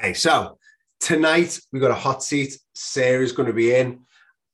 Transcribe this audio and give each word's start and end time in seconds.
Hey, 0.00 0.14
so 0.14 0.58
tonight 1.00 1.58
we 1.72 1.80
got 1.80 1.90
a 1.90 1.94
hot 1.94 2.22
seat. 2.22 2.56
Sarah's 2.72 3.32
going 3.32 3.48
to 3.48 3.52
be 3.52 3.74
in, 3.74 3.98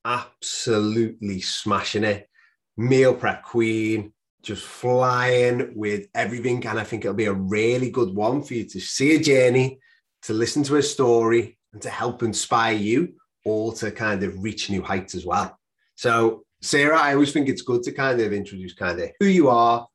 absolutely 0.03 1.43
smashing 1.43 2.03
it. 2.03 2.31
Meal 2.79 3.13
prep 3.13 3.43
queen, 3.43 4.15
just 4.43 4.65
flying 4.65 5.75
with 5.77 6.07
everything. 6.15 6.67
And 6.67 6.81
I 6.81 6.85
think 6.85 7.05
it'll 7.05 7.15
be 7.15 7.27
a 7.27 7.35
really 7.35 7.91
good 7.91 8.15
one 8.15 8.43
for 8.43 8.55
you 8.55 8.65
to 8.65 8.81
see 8.81 9.17
a 9.17 9.21
journey, 9.21 9.81
to 10.23 10.33
listen 10.33 10.63
to 10.63 10.77
a 10.77 10.83
story, 10.83 11.59
and 11.75 11.83
to 11.83 11.91
help 11.91 12.23
inspire 12.23 12.77
you 12.77 13.13
all 13.45 13.71
to 13.73 13.91
kind 13.91 14.23
of 14.23 14.43
reach 14.43 14.71
new 14.71 14.81
heights 14.81 15.15
as 15.15 15.27
well. 15.27 15.59
So, 15.95 16.45
Sarah, 16.63 16.99
I 16.99 17.13
always 17.13 17.33
think 17.33 17.51
it's 17.51 17.61
good 17.61 17.83
to 17.83 17.93
kind 17.93 18.19
of 18.19 18.33
introduce 18.33 18.73
kind 18.73 18.99
of 18.99 19.11
who 19.21 19.27
you 19.27 19.51
are, 19.51 19.87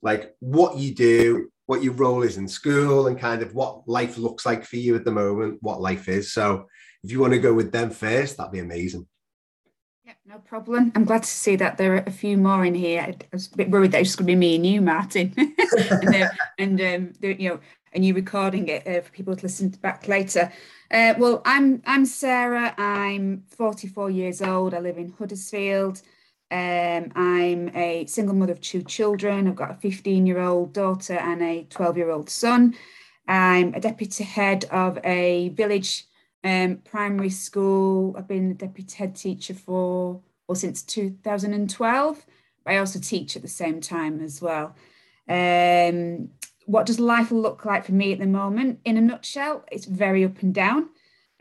like 0.00 0.34
what 0.40 0.78
you 0.78 0.94
do, 0.94 1.50
what 1.68 1.82
your 1.82 1.92
role 1.92 2.22
is 2.22 2.38
in 2.38 2.48
school, 2.48 3.08
and 3.08 3.18
kind 3.18 3.42
of 3.42 3.54
what 3.54 3.86
life 3.86 4.16
looks 4.16 4.46
like 4.46 4.64
for 4.64 4.76
you 4.76 4.96
at 4.96 5.04
the 5.04 5.10
moment, 5.12 5.58
what 5.60 5.82
life 5.82 6.08
is. 6.08 6.32
So, 6.32 6.66
if 7.04 7.12
you 7.12 7.20
want 7.20 7.34
to 7.34 7.38
go 7.38 7.52
with 7.52 7.72
them 7.72 7.90
first, 7.90 8.38
that'd 8.38 8.52
be 8.52 8.58
amazing. 8.58 9.06
Yeah, 10.02 10.14
no 10.26 10.38
problem. 10.38 10.90
I'm 10.94 11.04
glad 11.04 11.24
to 11.24 11.28
see 11.28 11.56
that 11.56 11.76
there 11.76 11.96
are 11.96 12.04
a 12.06 12.10
few 12.10 12.38
more 12.38 12.64
in 12.64 12.74
here. 12.74 13.02
I 13.02 13.14
was 13.30 13.52
a 13.52 13.56
bit 13.56 13.68
worried 13.68 13.92
that 13.92 13.98
it 13.98 14.00
was 14.00 14.16
going 14.16 14.26
to 14.26 14.32
be 14.32 14.36
me 14.36 14.56
and 14.56 14.64
you, 14.64 14.80
Martin, 14.80 15.34
and, 15.36 16.14
uh, 16.14 16.28
and 16.58 16.80
um, 16.80 17.12
you 17.20 17.50
know, 17.50 17.60
and 17.92 18.02
you 18.02 18.14
recording 18.14 18.68
it 18.68 18.86
uh, 18.86 19.02
for 19.02 19.12
people 19.12 19.36
to 19.36 19.42
listen 19.42 19.68
back 19.68 20.08
later. 20.08 20.50
Uh, 20.90 21.12
well, 21.18 21.42
I'm 21.44 21.82
I'm 21.84 22.06
Sarah. 22.06 22.74
I'm 22.78 23.44
44 23.48 24.10
years 24.10 24.40
old. 24.40 24.72
I 24.72 24.78
live 24.78 24.96
in 24.96 25.12
Huddersfield. 25.18 26.00
Um, 26.50 27.12
I'm 27.14 27.68
a 27.76 28.06
single 28.06 28.34
mother 28.34 28.52
of 28.52 28.60
two 28.60 28.82
children. 28.82 29.46
I've 29.46 29.56
got 29.56 29.70
a 29.70 29.74
15 29.74 30.26
year 30.26 30.40
old 30.40 30.72
daughter 30.72 31.14
and 31.14 31.42
a 31.42 31.64
12 31.64 31.96
year 31.96 32.10
old 32.10 32.30
son. 32.30 32.74
I'm 33.26 33.74
a 33.74 33.80
deputy 33.80 34.24
head 34.24 34.64
of 34.70 34.98
a 35.04 35.50
village 35.50 36.06
um, 36.44 36.78
primary 36.84 37.30
school. 37.30 38.14
I've 38.16 38.28
been 38.28 38.50
a 38.50 38.54
deputy 38.54 38.96
head 38.96 39.16
teacher 39.16 39.54
for 39.54 40.22
well 40.46 40.56
since 40.56 40.82
2012. 40.82 42.26
I 42.66 42.76
also 42.78 42.98
teach 42.98 43.36
at 43.36 43.42
the 43.42 43.48
same 43.48 43.80
time 43.80 44.20
as 44.20 44.40
well. 44.40 44.74
Um, 45.28 46.30
what 46.66 46.86
does 46.86 47.00
life 47.00 47.30
look 47.30 47.64
like 47.64 47.84
for 47.84 47.92
me 47.92 48.12
at 48.12 48.18
the 48.18 48.26
moment? 48.26 48.80
In 48.84 48.96
a 48.96 49.00
nutshell, 49.00 49.64
it's 49.72 49.86
very 49.86 50.24
up 50.24 50.42
and 50.42 50.54
down. 50.54 50.90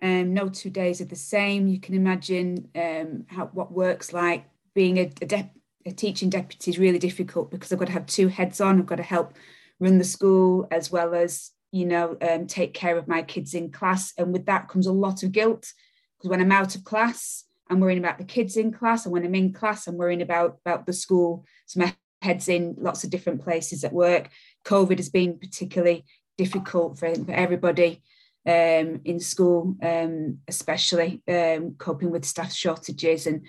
Um, 0.02 0.34
no 0.34 0.48
two 0.50 0.70
days 0.70 1.02
are 1.02 1.06
the 1.06 1.16
same. 1.16 1.68
You 1.68 1.80
can 1.80 1.96
imagine 1.96 2.70
um, 2.76 3.26
how 3.28 3.48
what 3.48 3.72
works 3.72 4.14
like. 4.14 4.46
Being 4.78 4.98
a, 5.00 5.12
a, 5.24 5.26
dep- 5.26 5.58
a 5.88 5.92
teaching 5.92 6.30
deputy 6.30 6.70
is 6.70 6.78
really 6.78 7.00
difficult 7.00 7.50
because 7.50 7.74
I've 7.74 7.80
got 7.80 7.86
to 7.86 7.94
have 7.94 8.06
two 8.06 8.28
heads 8.28 8.62
on. 8.62 8.78
I've 8.78 8.86
got 8.86 8.98
to 8.98 9.04
help 9.16 9.34
run 9.80 9.98
the 9.98 10.04
school 10.04 10.68
as 10.70 10.92
well 10.92 11.16
as 11.16 11.50
you 11.72 11.86
know 11.86 12.16
um, 12.22 12.46
take 12.46 12.76
care 12.76 12.96
of 12.96 13.08
my 13.08 13.24
kids 13.24 13.56
in 13.56 13.72
class, 13.72 14.14
and 14.20 14.32
with 14.32 14.46
that 14.46 14.68
comes 14.70 14.86
a 14.86 14.92
lot 14.92 15.24
of 15.24 15.32
guilt 15.32 15.74
because 16.18 16.30
when 16.30 16.42
I'm 16.42 16.52
out 16.52 16.76
of 16.76 16.84
class, 16.84 17.46
I'm 17.72 17.80
worrying 17.80 17.98
about 17.98 18.20
the 18.20 18.24
kids 18.36 18.56
in 18.56 18.72
class, 18.72 19.06
and 19.06 19.14
when 19.14 19.26
I'm 19.26 19.34
in 19.34 19.52
class, 19.52 19.88
I'm 19.88 19.98
worrying 19.98 20.22
about 20.22 20.60
about 20.64 20.86
the 20.86 20.94
school. 20.94 21.44
So 21.66 21.80
my 21.80 21.96
heads 22.22 22.48
in 22.48 22.76
lots 22.78 23.04
of 23.04 23.10
different 23.10 23.42
places 23.42 23.84
at 23.84 23.94
work. 23.94 24.30
COVID 24.64 24.98
has 24.98 25.10
been 25.10 25.40
particularly 25.40 26.06
difficult 26.38 27.00
for, 27.00 27.16
for 27.16 27.32
everybody 27.32 28.04
um, 28.46 29.02
in 29.06 29.20
school, 29.20 29.76
um, 29.82 30.40
especially 30.48 31.24
um, 31.28 31.76
coping 31.80 32.12
with 32.12 32.26
staff 32.26 32.54
shortages 32.54 33.26
and 33.28 33.42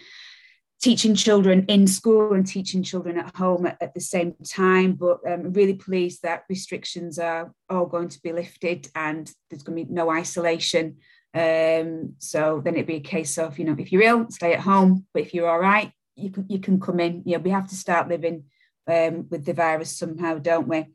teaching 0.80 1.14
children 1.14 1.64
in 1.68 1.86
school 1.86 2.34
and 2.34 2.46
teaching 2.46 2.82
children 2.82 3.18
at 3.18 3.34
home 3.34 3.66
at, 3.66 3.76
at 3.80 3.94
the 3.94 4.00
same 4.00 4.34
time. 4.44 4.92
But 4.92 5.18
I'm 5.26 5.46
um, 5.46 5.52
really 5.52 5.74
pleased 5.74 6.22
that 6.22 6.44
restrictions 6.48 7.18
are 7.18 7.52
all 7.68 7.86
going 7.86 8.08
to 8.10 8.22
be 8.22 8.32
lifted 8.32 8.88
and 8.94 9.30
there's 9.50 9.62
going 9.62 9.78
to 9.78 9.84
be 9.84 9.92
no 9.92 10.10
isolation. 10.10 10.98
Um, 11.34 12.14
so 12.18 12.60
then 12.64 12.74
it'd 12.74 12.86
be 12.86 12.96
a 12.96 13.00
case 13.00 13.38
of, 13.38 13.58
you 13.58 13.64
know, 13.64 13.76
if 13.78 13.92
you're 13.92 14.02
ill, 14.02 14.30
stay 14.30 14.54
at 14.54 14.60
home. 14.60 15.06
But 15.12 15.22
if 15.24 15.34
you're 15.34 15.50
all 15.50 15.60
right, 15.60 15.92
you 16.14 16.30
can 16.30 16.46
you 16.48 16.58
can 16.58 16.80
come 16.80 17.00
in. 17.00 17.22
You 17.24 17.36
know, 17.36 17.42
we 17.42 17.50
have 17.50 17.68
to 17.68 17.76
start 17.76 18.08
living 18.08 18.44
um, 18.86 19.26
with 19.30 19.44
the 19.44 19.52
virus 19.52 19.96
somehow, 19.96 20.38
don't 20.38 20.68
we? 20.68 20.86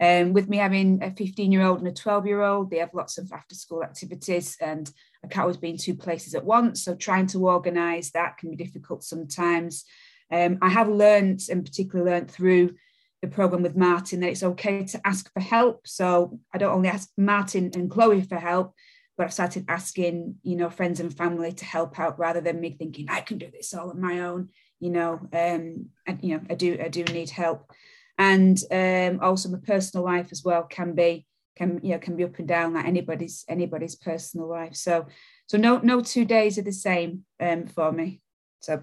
Um, 0.00 0.32
with 0.32 0.48
me 0.48 0.56
having 0.56 1.02
a 1.02 1.10
15 1.10 1.52
year 1.52 1.62
old 1.62 1.78
and 1.78 1.88
a 1.88 1.92
12 1.92 2.26
year 2.26 2.40
old, 2.42 2.70
they 2.70 2.78
have 2.78 2.94
lots 2.94 3.18
of 3.18 3.30
after 3.32 3.54
school 3.54 3.84
activities, 3.84 4.56
and 4.60 4.90
I 5.22 5.28
can't 5.28 5.42
always 5.42 5.58
be 5.58 5.70
in 5.70 5.76
two 5.76 5.94
places 5.94 6.34
at 6.34 6.44
once. 6.44 6.82
So 6.84 6.94
trying 6.94 7.26
to 7.28 7.48
organise 7.48 8.10
that 8.12 8.38
can 8.38 8.50
be 8.50 8.56
difficult 8.56 9.04
sometimes. 9.04 9.84
Um, 10.32 10.58
I 10.62 10.70
have 10.70 10.88
learned, 10.88 11.42
and 11.50 11.64
particularly 11.64 12.10
learned 12.10 12.30
through 12.30 12.76
the 13.20 13.28
program 13.28 13.62
with 13.62 13.76
Martin, 13.76 14.20
that 14.20 14.30
it's 14.30 14.42
okay 14.42 14.84
to 14.84 15.06
ask 15.06 15.30
for 15.34 15.40
help. 15.40 15.86
So 15.86 16.38
I 16.54 16.58
don't 16.58 16.74
only 16.74 16.88
ask 16.88 17.10
Martin 17.18 17.70
and 17.74 17.90
Chloe 17.90 18.22
for 18.22 18.38
help, 18.38 18.74
but 19.18 19.24
I've 19.24 19.34
started 19.34 19.66
asking, 19.68 20.36
you 20.42 20.56
know, 20.56 20.70
friends 20.70 21.00
and 21.00 21.14
family 21.14 21.52
to 21.52 21.64
help 21.66 21.98
out 21.98 22.18
rather 22.18 22.40
than 22.40 22.60
me 22.60 22.70
thinking 22.70 23.06
I 23.10 23.20
can 23.20 23.36
do 23.36 23.50
this 23.52 23.74
all 23.74 23.90
on 23.90 24.00
my 24.00 24.20
own. 24.20 24.48
You 24.78 24.88
know, 24.88 25.12
um, 25.34 25.90
and 26.06 26.18
you 26.22 26.36
know, 26.36 26.40
I 26.48 26.54
do, 26.54 26.78
I 26.82 26.88
do 26.88 27.04
need 27.04 27.28
help 27.28 27.70
and 28.20 28.62
um, 28.70 29.18
also 29.24 29.48
my 29.48 29.58
personal 29.66 30.04
life 30.04 30.28
as 30.30 30.44
well 30.44 30.64
can 30.64 30.94
be 30.94 31.26
can 31.56 31.80
you 31.82 31.92
know 31.92 31.98
can 31.98 32.16
be 32.16 32.24
up 32.24 32.38
and 32.38 32.46
down 32.46 32.74
like 32.74 32.84
anybody's 32.84 33.46
anybody's 33.48 33.96
personal 33.96 34.46
life. 34.46 34.76
So 34.76 35.06
so 35.46 35.56
no 35.56 35.78
no 35.78 36.02
two 36.02 36.26
days 36.26 36.58
are 36.58 36.62
the 36.62 36.72
same 36.72 37.24
um, 37.40 37.66
for 37.66 37.90
me. 37.90 38.20
So. 38.60 38.82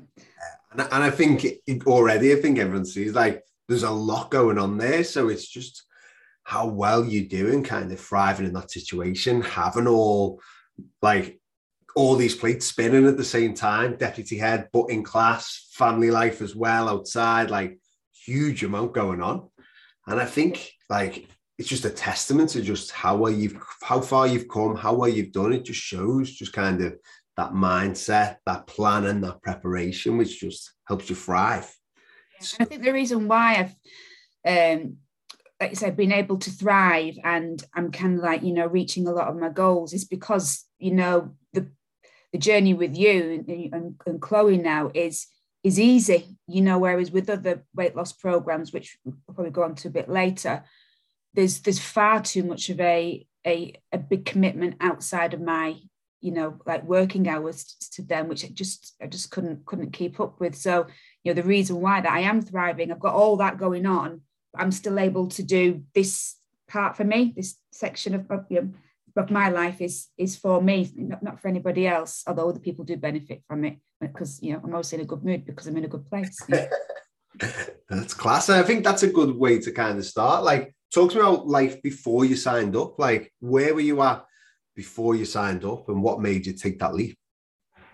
And, 0.71 0.81
and 0.81 1.03
i 1.03 1.11
think 1.11 1.45
it, 1.45 1.85
already 1.85 2.33
i 2.33 2.35
think 2.35 2.57
everyone 2.57 2.83
sees 2.83 3.13
like 3.13 3.43
there's 3.67 3.83
a 3.83 3.91
lot 3.91 4.31
going 4.31 4.57
on 4.57 4.77
there. 4.77 5.03
So 5.03 5.29
it's 5.29 5.47
just 5.47 5.83
how 6.43 6.65
well 6.65 7.05
you're 7.05 7.27
doing 7.27 7.63
kind 7.63 7.91
of 7.91 7.99
thriving 7.99 8.47
in 8.47 8.53
that 8.53 8.71
situation 8.71 9.41
having 9.41 9.87
all 9.87 10.41
like 11.01 11.39
all 11.95 12.15
these 12.15 12.35
plates 12.35 12.65
spinning 12.65 13.05
at 13.05 13.17
the 13.17 13.23
same 13.23 13.53
time 13.53 13.97
deputy 13.97 14.37
head 14.37 14.69
but 14.71 14.85
in 14.85 15.03
class 15.03 15.67
family 15.73 16.09
life 16.09 16.41
as 16.41 16.55
well 16.55 16.87
outside 16.87 17.51
like 17.51 17.77
huge 18.27 18.63
amount 18.63 18.93
going 18.93 19.21
on. 19.21 19.49
And 20.05 20.19
I 20.19 20.25
think 20.25 20.71
like 20.89 21.27
it's 21.57 21.69
just 21.69 21.85
a 21.85 21.89
testament 21.89 22.51
to 22.51 22.61
just 22.61 22.91
how 22.91 23.17
well 23.17 23.31
you've 23.31 23.57
how 23.81 24.01
far 24.01 24.27
you've 24.27 24.47
come, 24.47 24.75
how 24.75 24.93
well 24.93 25.09
you've 25.09 25.31
done. 25.31 25.53
It 25.53 25.65
just 25.65 25.79
shows 25.79 26.31
just 26.31 26.53
kind 26.53 26.81
of 26.81 26.97
that 27.37 27.51
mindset, 27.51 28.37
that 28.45 28.67
planning, 28.67 29.21
that 29.21 29.41
preparation, 29.41 30.17
which 30.17 30.39
just 30.39 30.73
helps 30.87 31.09
you 31.09 31.16
thrive. 31.16 31.71
I 32.59 32.66
think 32.66 32.83
the 32.83 32.93
reason 32.93 33.27
why 33.27 33.73
I've 34.45 34.75
um 34.75 34.97
like 35.59 35.71
I 35.71 35.73
said, 35.73 35.97
been 35.97 36.11
able 36.11 36.37
to 36.37 36.51
thrive 36.51 37.17
and 37.23 37.63
I'm 37.73 37.91
kind 37.91 38.17
of 38.17 38.23
like, 38.23 38.43
you 38.43 38.53
know, 38.53 38.67
reaching 38.67 39.07
a 39.07 39.11
lot 39.11 39.27
of 39.27 39.37
my 39.37 39.49
goals 39.49 39.91
is 39.91 40.05
because, 40.05 40.66
you 40.77 40.91
know, 40.91 41.35
the 41.53 41.71
the 42.31 42.37
journey 42.37 42.73
with 42.73 42.95
you 42.95 43.43
and, 43.47 43.73
and, 43.73 43.95
and 44.05 44.21
Chloe 44.21 44.57
now 44.57 44.91
is 44.93 45.27
is 45.67 45.79
easy, 45.79 46.38
you 46.47 46.61
know, 46.61 46.79
whereas 46.79 47.11
with 47.11 47.29
other 47.29 47.63
weight 47.75 47.95
loss 47.95 48.13
programs, 48.13 48.72
which 48.72 48.97
we'll 49.03 49.16
probably 49.33 49.51
go 49.51 49.63
on 49.63 49.75
to 49.75 49.89
a 49.89 49.91
bit 49.91 50.09
later, 50.09 50.63
there's 51.33 51.59
there's 51.59 51.79
far 51.79 52.22
too 52.22 52.44
much 52.44 52.69
of 52.69 52.79
a 52.79 53.25
a, 53.45 53.73
a 53.91 53.97
big 53.97 54.25
commitment 54.25 54.75
outside 54.81 55.33
of 55.33 55.41
my, 55.41 55.75
you 56.22 56.31
know, 56.31 56.59
like 56.66 56.83
working 56.83 57.28
hours 57.28 57.75
to 57.94 58.01
them, 58.01 58.28
which 58.28 58.45
I 58.45 58.50
just 58.50 58.95
I 59.01 59.07
just 59.07 59.29
couldn't 59.29 59.66
couldn't 59.66 59.91
keep 59.91 60.19
up 60.19 60.39
with. 60.39 60.55
So, 60.55 60.88
you 61.23 61.33
know, 61.33 61.41
the 61.41 61.47
reason 61.47 61.81
why 61.81 62.01
that 62.01 62.11
I 62.11 62.22
am 62.22 62.41
thriving, 62.41 62.91
I've 62.91 62.99
got 62.99 63.13
all 63.13 63.38
that 63.38 63.57
going 63.57 63.85
on, 63.85 64.22
I'm 64.55 64.72
still 64.72 64.97
able 64.97 65.28
to 65.28 65.44
do 65.44 65.84
this 65.94 66.35
part 66.67 66.97
for 66.97 67.03
me, 67.03 67.34
this 67.35 67.55
section 67.72 68.16
of, 68.16 68.45
you 68.49 68.61
know, 68.61 68.69
of 69.17 69.31
my 69.31 69.50
life 69.50 69.81
is 69.81 70.07
is 70.17 70.35
for 70.35 70.61
me, 70.61 70.91
not, 70.95 71.23
not 71.23 71.39
for 71.39 71.47
anybody 71.47 71.88
else. 71.88 72.23
Although 72.28 72.50
other 72.50 72.59
people 72.59 72.85
do 72.85 72.97
benefit 72.97 73.44
from 73.47 73.66
it 73.66 73.78
because 74.00 74.41
you 74.41 74.53
know 74.53 74.61
I'm 74.63 74.72
always 74.72 74.94
in 74.94 75.01
a 75.01 75.05
good 75.05 75.23
mood 75.23 75.45
because 75.45 75.67
I'm 75.67 75.78
in 75.78 75.85
a 75.85 75.89
good 75.89 76.09
place. 76.09 76.39
that's 77.89 78.13
class. 78.13 78.50
I 78.50 78.63
think 78.63 78.83
that's 78.83 79.03
a 79.03 79.11
good 79.11 79.35
way 79.35 79.59
to 79.59 79.72
kind 79.72 79.97
of 79.97 80.05
start. 80.05 80.44
Like, 80.44 80.75
talk 80.94 81.11
to 81.11 81.17
me 81.17 81.22
about 81.22 81.47
life 81.47 81.81
before 81.81 82.25
you 82.25 82.35
signed 82.35 82.75
up. 82.75 83.00
Like, 83.00 83.34
where 83.40 83.73
were 83.73 83.81
you 83.81 84.02
at 84.02 84.25
before 84.75 85.16
you 85.16 85.25
signed 85.25 85.66
up, 85.66 85.90
and 85.90 86.03
what 86.03 86.22
made 86.22 86.46
you 86.46 86.53
take 86.53 86.79
that 86.79 86.93
leap? 86.93 87.17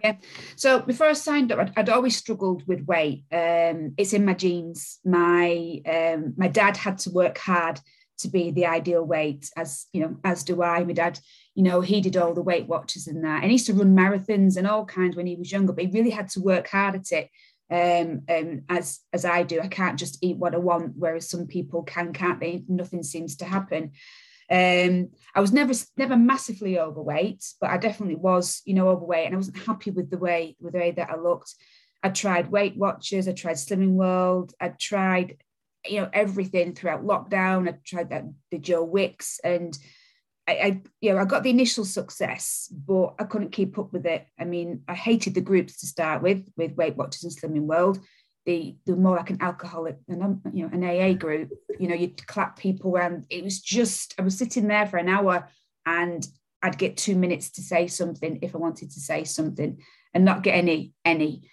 Yeah. 0.04 0.18
So 0.58 0.82
before 0.82 1.08
I 1.08 1.14
signed 1.14 1.52
up, 1.54 1.60
I'd, 1.60 1.72
I'd 1.78 1.90
always 1.90 2.18
struggled 2.18 2.68
with 2.68 2.86
weight. 2.86 3.24
Um, 3.32 3.94
it's 3.98 4.12
in 4.12 4.26
my 4.26 4.34
genes. 4.34 5.00
My 5.06 5.82
um, 5.86 6.34
my 6.36 6.50
dad 6.50 6.76
had 6.76 6.98
to 7.00 7.12
work 7.12 7.38
hard 7.38 7.80
to 8.24 8.30
be 8.30 8.52
the 8.52 8.66
ideal 8.66 9.04
weight, 9.04 9.50
as 9.56 9.86
you 9.94 10.02
know, 10.02 10.18
as 10.24 10.44
do 10.44 10.62
I. 10.62 10.84
My 10.84 10.94
dad, 10.94 11.20
you 11.56 11.64
know, 11.64 11.82
he 11.82 12.02
did 12.02 12.18
all 12.18 12.34
the 12.34 12.42
Weight 12.42 12.68
Watchers 12.68 13.08
and 13.08 13.24
that, 13.24 13.42
and 13.42 13.46
he 13.46 13.54
used 13.54 13.68
to 13.68 13.74
run 13.74 13.96
marathons 13.96 14.58
and 14.58 14.68
all 14.68 14.86
kinds 14.86 15.16
when 15.16 15.28
he 15.28 15.36
was 15.36 15.52
younger. 15.52 15.74
But 15.74 15.86
he 15.86 15.92
really 15.92 16.10
had 16.10 16.30
to 16.30 16.42
work 16.42 16.68
hard 16.68 16.96
at 16.96 17.12
it. 17.12 17.30
Um, 17.72 18.24
um, 18.30 18.62
as 18.70 19.00
as 19.14 19.26
I 19.26 19.44
do, 19.44 19.60
I 19.62 19.68
can't 19.68 19.98
just 19.98 20.18
eat 20.22 20.38
what 20.38 20.54
I 20.54 20.58
want, 20.58 20.94
whereas 20.96 21.30
some 21.30 21.48
people 21.48 21.84
can, 21.84 22.14
can't 22.14 22.40
they? 22.40 22.64
Nothing 22.68 23.04
seems 23.04 23.38
to 23.38 23.46
happen. 23.46 23.92
Um, 24.52 25.10
I 25.34 25.40
was 25.40 25.54
never 25.54 25.74
never 25.98 26.18
massively 26.18 26.80
overweight, 26.80 27.44
but 27.62 27.70
I 27.70 27.78
definitely 27.78 28.16
was, 28.16 28.62
you 28.66 28.74
know, 28.74 28.90
overweight, 28.90 29.26
and 29.26 29.34
I 29.34 29.38
wasn't 29.38 29.58
happy 29.58 29.92
with 29.92 30.10
the 30.10 30.18
way 30.18 30.56
with 30.60 30.74
the 30.74 30.80
way 30.80 30.92
that 30.92 31.10
I 31.10 31.16
looked. 31.16 31.56
I 32.04 32.10
tried 32.10 32.52
Weight 32.52 32.76
Watchers, 32.76 33.28
I 33.28 33.32
tried 33.32 33.56
Slimming 33.56 33.94
World, 33.94 34.54
I 34.60 34.70
tried 34.70 35.38
you 35.86 36.02
know 36.02 36.10
everything 36.14 36.74
throughout 36.74 37.04
lockdown. 37.04 37.70
I 37.70 37.78
tried 37.86 38.10
that 38.10 38.26
the 38.52 38.60
Joe 38.60 38.84
Wicks, 38.84 39.40
and 39.44 39.78
I, 40.48 40.52
I, 40.52 40.82
you 41.00 41.14
know, 41.14 41.20
I 41.20 41.26
got 41.26 41.44
the 41.44 41.50
initial 41.50 41.86
success, 41.86 42.72
but 42.86 43.16
I 43.20 43.24
couldn't 43.24 43.52
keep 43.52 43.78
up 43.80 43.94
with 43.94 44.06
it. 44.06 44.28
I 44.40 44.46
mean, 44.46 44.82
I 44.88 44.94
hated 44.94 45.36
the 45.36 45.42
groups 45.42 45.80
to 45.80 45.88
start 45.88 46.22
with, 46.22 46.46
with 46.58 46.76
Weight 46.76 46.98
Watchers 46.98 47.24
and 47.24 47.34
Slimming 47.34 47.68
World. 47.68 48.00
The 48.46 48.76
the 48.86 48.98
more 48.98 49.16
like 49.16 49.30
an 49.30 49.42
alcoholic, 49.42 49.98
and 50.10 50.22
um, 50.22 50.42
you 50.52 50.68
know, 50.68 50.72
an 50.74 50.84
AA 50.84 51.14
group. 51.14 51.50
You 51.80 51.88
know, 51.88 51.96
you'd 51.96 52.28
clap 52.28 52.60
people, 52.60 52.98
and 52.98 53.26
it 53.30 53.42
was 53.42 53.62
just 53.62 54.16
I 54.20 54.22
was 54.22 54.38
sitting 54.38 54.68
there 54.68 54.86
for 54.86 54.98
an 54.98 55.08
hour, 55.08 55.48
and 55.86 56.28
I'd 56.62 56.78
get 56.78 56.98
two 56.98 57.16
minutes 57.16 57.52
to 57.52 57.62
say 57.62 57.88
something 57.88 58.40
if 58.42 58.54
I 58.54 58.58
wanted 58.58 58.92
to 58.92 59.00
say 59.00 59.24
something, 59.24 59.82
and 60.14 60.26
not 60.26 60.44
get 60.44 60.56
any 60.56 60.94
any 61.06 61.50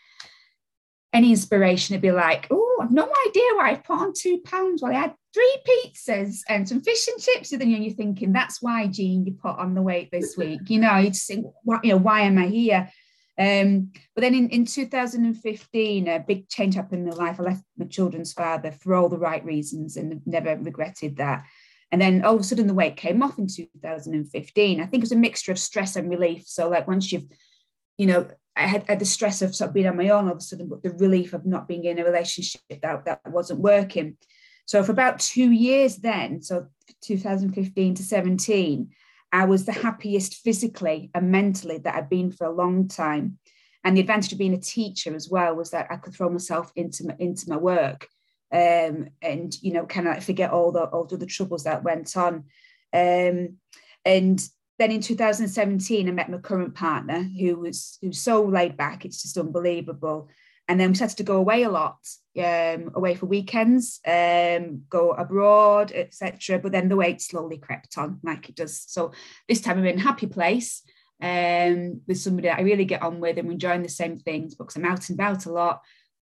any 1.12 1.30
inspiration. 1.30 1.94
It'd 1.94 2.02
be 2.02 2.10
like, 2.10 2.48
oh, 2.50 2.59
I've 2.80 2.92
no 2.92 3.08
idea 3.28 3.42
why 3.54 3.70
I 3.70 3.74
put 3.76 3.98
on 3.98 4.12
two 4.16 4.38
pounds. 4.44 4.82
Well, 4.82 4.92
I 4.92 4.96
had 4.96 5.14
three 5.32 5.58
pizzas 5.66 6.40
and 6.48 6.68
some 6.68 6.80
fish 6.80 7.06
and 7.08 7.20
chips. 7.20 7.52
And 7.52 7.60
then 7.60 7.70
you're 7.70 7.94
thinking, 7.94 8.32
that's 8.32 8.60
why, 8.60 8.86
Jean, 8.86 9.24
you 9.24 9.32
put 9.32 9.56
on 9.58 9.74
the 9.74 9.82
weight 9.82 10.10
this 10.10 10.36
week. 10.36 10.60
You 10.68 10.80
know, 10.80 10.96
you 10.96 11.10
just 11.10 11.26
think, 11.26 11.46
what, 11.64 11.84
you 11.84 11.92
know, 11.92 11.98
why 11.98 12.22
am 12.22 12.38
I 12.38 12.46
here? 12.46 12.90
Um, 13.38 13.92
but 14.14 14.20
then 14.20 14.34
in, 14.34 14.48
in 14.50 14.66
2015, 14.66 16.08
a 16.08 16.18
big 16.20 16.48
change 16.48 16.74
happened 16.74 17.08
in 17.08 17.08
my 17.08 17.24
life. 17.24 17.40
I 17.40 17.44
left 17.44 17.64
my 17.78 17.86
children's 17.86 18.32
father 18.32 18.70
for 18.70 18.94
all 18.94 19.08
the 19.08 19.18
right 19.18 19.44
reasons 19.44 19.96
and 19.96 20.20
never 20.26 20.56
regretted 20.56 21.16
that. 21.16 21.44
And 21.92 22.00
then 22.00 22.24
all 22.24 22.34
of 22.34 22.40
a 22.40 22.44
sudden 22.44 22.66
the 22.66 22.74
weight 22.74 22.96
came 22.96 23.22
off 23.22 23.38
in 23.38 23.46
2015. 23.46 24.80
I 24.80 24.86
think 24.86 25.00
it 25.00 25.04
was 25.04 25.12
a 25.12 25.16
mixture 25.16 25.52
of 25.52 25.58
stress 25.58 25.96
and 25.96 26.10
relief. 26.10 26.44
So 26.46 26.68
like 26.68 26.86
once 26.86 27.10
you've, 27.10 27.26
you 27.98 28.06
know, 28.06 28.28
I 28.60 28.66
had, 28.66 28.84
had, 28.88 28.98
the 28.98 29.06
stress 29.06 29.40
of 29.42 29.54
sort 29.54 29.68
of 29.68 29.74
being 29.74 29.86
on 29.86 29.96
my 29.96 30.10
own 30.10 30.26
all 30.26 30.32
of 30.32 30.38
a 30.38 30.40
sudden, 30.40 30.68
but 30.68 30.82
the 30.82 30.90
relief 30.90 31.32
of 31.32 31.46
not 31.46 31.66
being 31.66 31.84
in 31.84 31.98
a 31.98 32.04
relationship 32.04 32.60
that, 32.82 33.04
that 33.06 33.20
wasn't 33.26 33.60
working. 33.60 34.16
So 34.66 34.82
for 34.82 34.92
about 34.92 35.18
two 35.18 35.50
years 35.50 35.96
then, 35.96 36.42
so 36.42 36.66
2015 37.02 37.94
to 37.94 38.02
17, 38.02 38.90
I 39.32 39.44
was 39.46 39.64
the 39.64 39.72
happiest 39.72 40.34
physically 40.36 41.10
and 41.14 41.32
mentally 41.32 41.78
that 41.78 41.94
I'd 41.94 42.10
been 42.10 42.30
for 42.30 42.46
a 42.46 42.54
long 42.54 42.86
time. 42.86 43.38
And 43.82 43.96
the 43.96 44.00
advantage 44.00 44.32
of 44.32 44.38
being 44.38 44.54
a 44.54 44.60
teacher 44.60 45.14
as 45.14 45.30
well 45.30 45.56
was 45.56 45.70
that 45.70 45.86
I 45.90 45.96
could 45.96 46.14
throw 46.14 46.28
myself 46.28 46.70
into 46.76 47.06
my, 47.06 47.16
into 47.18 47.48
my 47.48 47.56
work 47.56 48.08
um, 48.52 49.08
and, 49.22 49.54
you 49.62 49.72
know, 49.72 49.86
kind 49.86 50.06
of 50.06 50.14
like 50.14 50.22
forget 50.22 50.50
all 50.50 50.70
the, 50.70 50.84
all 50.84 51.04
the 51.04 51.24
troubles 51.24 51.64
that 51.64 51.82
went 51.82 52.14
on. 52.16 52.44
Um, 52.92 53.56
and 54.04 54.40
then 54.80 54.90
in 54.90 55.02
2017, 55.02 56.08
I 56.08 56.10
met 56.10 56.30
my 56.30 56.38
current 56.38 56.74
partner 56.74 57.22
who 57.22 57.56
was 57.56 57.98
who's 58.00 58.18
so 58.18 58.42
laid 58.42 58.78
back, 58.78 59.04
it's 59.04 59.20
just 59.20 59.36
unbelievable. 59.36 60.30
And 60.68 60.80
then 60.80 60.90
we 60.90 60.94
started 60.94 61.18
to 61.18 61.22
go 61.22 61.36
away 61.36 61.64
a 61.64 61.68
lot, 61.68 61.98
um, 62.38 62.92
away 62.94 63.14
for 63.14 63.26
weekends, 63.26 64.00
um, 64.06 64.82
go 64.88 65.10
abroad, 65.10 65.92
etc. 65.92 66.60
But 66.60 66.72
then 66.72 66.88
the 66.88 66.96
weight 66.96 67.20
slowly 67.20 67.58
crept 67.58 67.98
on, 67.98 68.20
like 68.22 68.48
it 68.48 68.54
does. 68.54 68.84
So 68.86 69.12
this 69.48 69.60
time 69.60 69.78
I'm 69.78 69.84
in 69.84 69.98
a 69.98 70.02
happy 70.02 70.26
place 70.26 70.82
um, 71.20 72.00
with 72.06 72.18
somebody 72.18 72.48
that 72.48 72.58
I 72.58 72.62
really 72.62 72.86
get 72.86 73.02
on 73.02 73.20
with, 73.20 73.36
and 73.36 73.48
we're 73.48 73.54
enjoying 73.54 73.82
the 73.82 73.88
same 73.90 74.18
things. 74.18 74.54
Because 74.54 74.76
I'm 74.76 74.86
out 74.86 75.10
and 75.10 75.18
about 75.18 75.44
a 75.44 75.52
lot, 75.52 75.82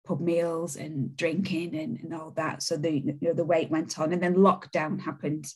pub 0.05 0.20
meals 0.20 0.76
and 0.76 1.17
drinking 1.17 1.76
and, 1.76 1.99
and 2.00 2.12
all 2.12 2.32
that. 2.32 2.62
So 2.62 2.76
the 2.76 2.91
you 2.91 3.17
know, 3.23 3.32
the 3.32 3.44
weight 3.44 3.70
went 3.70 3.99
on, 3.99 4.12
and 4.12 4.23
then 4.23 4.35
lockdown 4.35 5.00
happened 5.00 5.46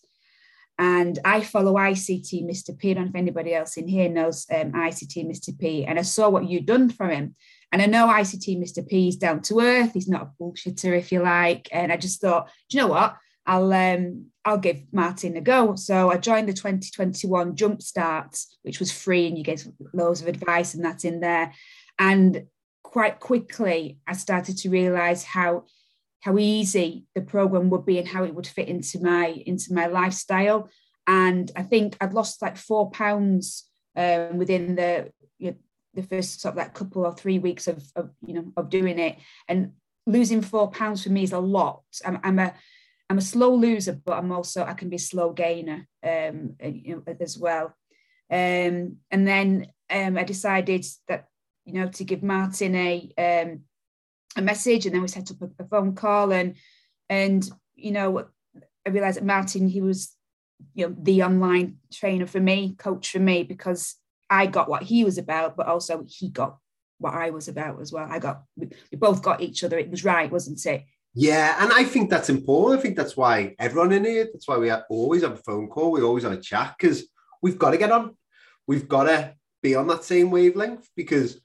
and 0.79 1.19
I 1.25 1.41
follow 1.43 1.75
ICT 1.75 2.49
Mr. 2.49 2.77
P. 2.77 2.93
I 2.93 2.95
don't 2.95 3.05
know 3.05 3.09
if 3.11 3.17
anybody 3.17 3.53
else 3.53 3.77
in 3.77 3.89
here 3.89 4.09
knows 4.09 4.47
um, 4.55 4.73
ICT 4.73 5.29
Mr. 5.29 5.59
P. 5.59 5.85
And 5.85 5.99
I 5.99 6.03
saw 6.03 6.29
what 6.29 6.49
you'd 6.49 6.67
done 6.67 6.89
for 6.89 7.09
him. 7.09 7.35
And 7.73 7.83
I 7.83 7.87
know 7.87 8.07
ICT 8.07 8.59
Mr. 8.59 8.87
P 8.87 9.09
is 9.09 9.17
down 9.17 9.43
to 9.43 9.61
earth. 9.61 9.93
He's 9.93 10.09
not 10.09 10.23
a 10.23 10.43
bullshitter, 10.43 10.97
if 10.97 11.11
you 11.11 11.21
like. 11.21 11.69
And 11.73 11.93
I 11.93 11.97
just 11.97 12.21
thought, 12.21 12.49
do 12.69 12.77
you 12.77 12.83
know 12.83 12.89
what? 12.89 13.17
I'll 13.45 13.73
um, 13.73 14.27
I'll 14.45 14.59
give 14.59 14.83
Martin 14.93 15.37
a 15.37 15.41
go. 15.41 15.75
So 15.75 16.11
I 16.11 16.19
joined 16.19 16.49
the 16.49 16.53
2021 16.53 17.57
Jumpstart, 17.57 18.47
which 18.63 18.79
was 18.79 18.93
free, 18.93 19.27
and 19.27 19.37
you 19.37 19.43
get 19.43 19.67
loads 19.93 20.23
of 20.23 20.29
advice 20.29 20.75
and 20.75 20.85
that's 20.85 21.05
in 21.05 21.21
there. 21.21 21.53
And 21.99 22.45
quite 22.83 23.19
quickly, 23.21 23.99
I 24.07 24.13
started 24.13 24.59
to 24.59 24.71
realize 24.71 25.25
how 25.25 25.65
how 26.21 26.39
easy 26.39 27.05
the 27.15 27.21
program 27.21 27.71
would 27.71 27.87
be 27.87 27.99
and 27.99 28.09
how 28.09 28.25
it 28.25 28.35
would 28.35 28.47
fit 28.47 28.69
into 28.69 29.01
my 29.01 29.29
into 29.47 29.73
my 29.73 29.87
lifestyle. 29.87 30.69
And 31.07 31.51
I 31.57 31.63
think 31.63 31.97
I'd 32.01 32.13
lost 32.13 32.43
like 32.43 32.57
four 32.57 32.91
pounds 32.91 33.65
um, 33.97 34.37
within 34.37 34.75
the 34.75 35.13
you 35.39 35.53
know, 35.53 35.57
the 35.95 36.03
first 36.03 36.41
sort 36.41 36.53
of 36.53 36.59
like 36.59 36.75
couple 36.75 37.07
or 37.07 37.15
three 37.15 37.39
weeks 37.39 37.67
of, 37.67 37.83
of 37.97 38.11
you 38.27 38.35
know 38.35 38.53
of 38.57 38.69
doing 38.69 38.99
it. 38.99 39.17
And 39.49 39.73
losing 40.07 40.43
four 40.43 40.71
pounds 40.71 41.03
for 41.03 41.11
me 41.11 41.23
is 41.23 41.33
a 41.33 41.39
lot. 41.39 41.83
I'm, 42.05 42.19
I'm 42.23 42.39
a 42.39 42.55
I'm 43.11 43.19
a 43.19 43.23
slow 43.23 43.55
loser, 43.55 43.99
but 44.05 44.19
I'm 44.19 44.33
also 44.33 44.65
I 44.65 44.75
can 44.75 44.89
be 44.89 44.97
a 44.97 45.01
slow 45.01 45.33
gainer 45.33 45.87
um, 46.05 46.57
you 46.63 47.03
know, 47.07 47.15
as 47.21 47.39
well. 47.39 47.75
Um, 48.31 48.97
and 49.11 49.27
then 49.27 49.69
um, 49.91 50.19
I 50.19 50.25
decided 50.25 50.85
that 51.07 51.27
you 51.65 51.75
know 51.75 51.89
to 51.89 52.05
give 52.05 52.23
Martin 52.23 52.75
a 52.75 53.13
um, 53.17 53.61
a 54.37 54.43
message 54.43 54.87
and 54.87 54.95
then 54.95 55.03
we 55.03 55.09
set 55.09 55.31
up 55.31 55.43
a, 55.43 55.63
a 55.63 55.67
phone 55.67 55.95
call 55.95 56.33
and 56.33 56.55
and 57.09 57.51
you 57.75 57.93
know 57.93 58.27
I 58.87 58.91
realized 58.91 59.17
that 59.17 59.25
Martin 59.25 59.69
he 59.69 59.81
was 59.81 60.15
you 60.75 60.87
know 60.87 60.97
the 61.01 61.23
online 61.23 61.79
trainer 61.93 62.27
for 62.27 62.41
me 62.41 62.75
coach 62.79 63.11
for 63.11 63.19
me 63.19 63.43
because 63.43 63.97
I 64.31 64.47
got 64.47 64.69
what 64.69 64.83
he 64.83 65.05
was 65.05 65.19
about 65.19 65.57
but 65.57 65.67
also 65.67 66.05
he 66.07 66.29
got 66.29 66.59
what 66.99 67.15
I 67.15 67.31
was 67.31 67.49
about 67.49 67.81
as 67.81 67.93
well 67.93 68.07
I 68.11 68.19
got 68.19 68.43
we, 68.57 68.69
we 68.93 68.99
both 68.99 69.23
got 69.23 69.41
each 69.41 69.65
other 69.65 69.79
it 69.79 69.91
was 69.91 70.05
right 70.05 70.31
wasn't 70.31 70.65
it 70.67 70.85
yeah, 71.15 71.57
and 71.61 71.73
I 71.73 71.83
think 71.83 72.11
that's 72.11 72.29
important. 72.29 72.79
I 72.79 72.83
think 72.83 72.97
that's 72.97 73.17
why 73.17 73.57
everyone 73.59 73.91
in 73.91 74.05
here, 74.05 74.29
that's 74.33 74.47
why 74.47 74.57
we 74.57 74.71
always 74.71 75.23
have 75.23 75.33
a 75.33 75.43
phone 75.43 75.67
call, 75.67 75.91
we 75.91 76.03
always 76.03 76.23
have 76.23 76.33
a 76.33 76.41
chat 76.41 76.77
because 76.79 77.09
we've 77.43 77.59
got 77.59 77.73
to 77.73 77.77
get 77.77 77.91
on. 77.91 78.17
We've 78.69 78.87
got 78.87 79.05
to 79.05 79.35
be 79.63 79.75
on 79.75 79.87
that 79.89 80.05
same 80.05 80.31
wavelength 80.31 80.89
because 80.95 81.41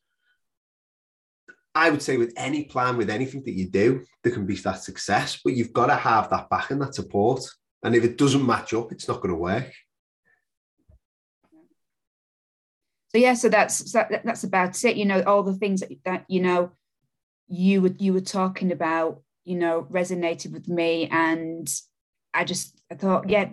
I 1.75 1.89
would 1.89 2.01
say 2.01 2.17
with 2.17 2.33
any 2.37 2.65
plan, 2.65 2.97
with 2.97 3.09
anything 3.09 3.43
that 3.45 3.53
you 3.53 3.67
do, 3.67 4.05
there 4.23 4.31
can 4.31 4.45
be 4.45 4.55
that 4.57 4.83
success, 4.83 5.39
but 5.43 5.53
you've 5.53 5.73
got 5.73 5.87
to 5.87 5.95
have 5.95 6.29
that 6.29 6.49
back 6.49 6.69
and 6.71 6.81
that 6.81 6.93
support. 6.93 7.41
And 7.83 7.95
if 7.95 8.03
it 8.03 8.17
doesn't 8.17 8.45
match 8.45 8.73
up, 8.73 8.91
it's 8.91 9.07
not 9.07 9.21
going 9.21 9.33
to 9.33 9.39
work. 9.39 9.71
So 13.09 13.19
yeah, 13.19 13.33
so 13.33 13.49
that's 13.49 13.91
that, 13.93 14.23
that's 14.23 14.43
about 14.43 14.83
it. 14.83 14.97
You 14.97 15.05
know, 15.05 15.21
all 15.23 15.43
the 15.43 15.53
things 15.53 15.81
that, 15.81 15.91
that 16.05 16.25
you 16.27 16.41
know 16.41 16.71
you 17.47 17.81
were 17.81 17.95
you 17.99 18.13
were 18.13 18.21
talking 18.21 18.71
about, 18.71 19.21
you 19.45 19.55
know, 19.55 19.87
resonated 19.91 20.51
with 20.51 20.67
me, 20.67 21.07
and 21.11 21.71
I 22.33 22.43
just 22.43 22.81
I 22.91 22.95
thought, 22.95 23.29
yeah, 23.29 23.49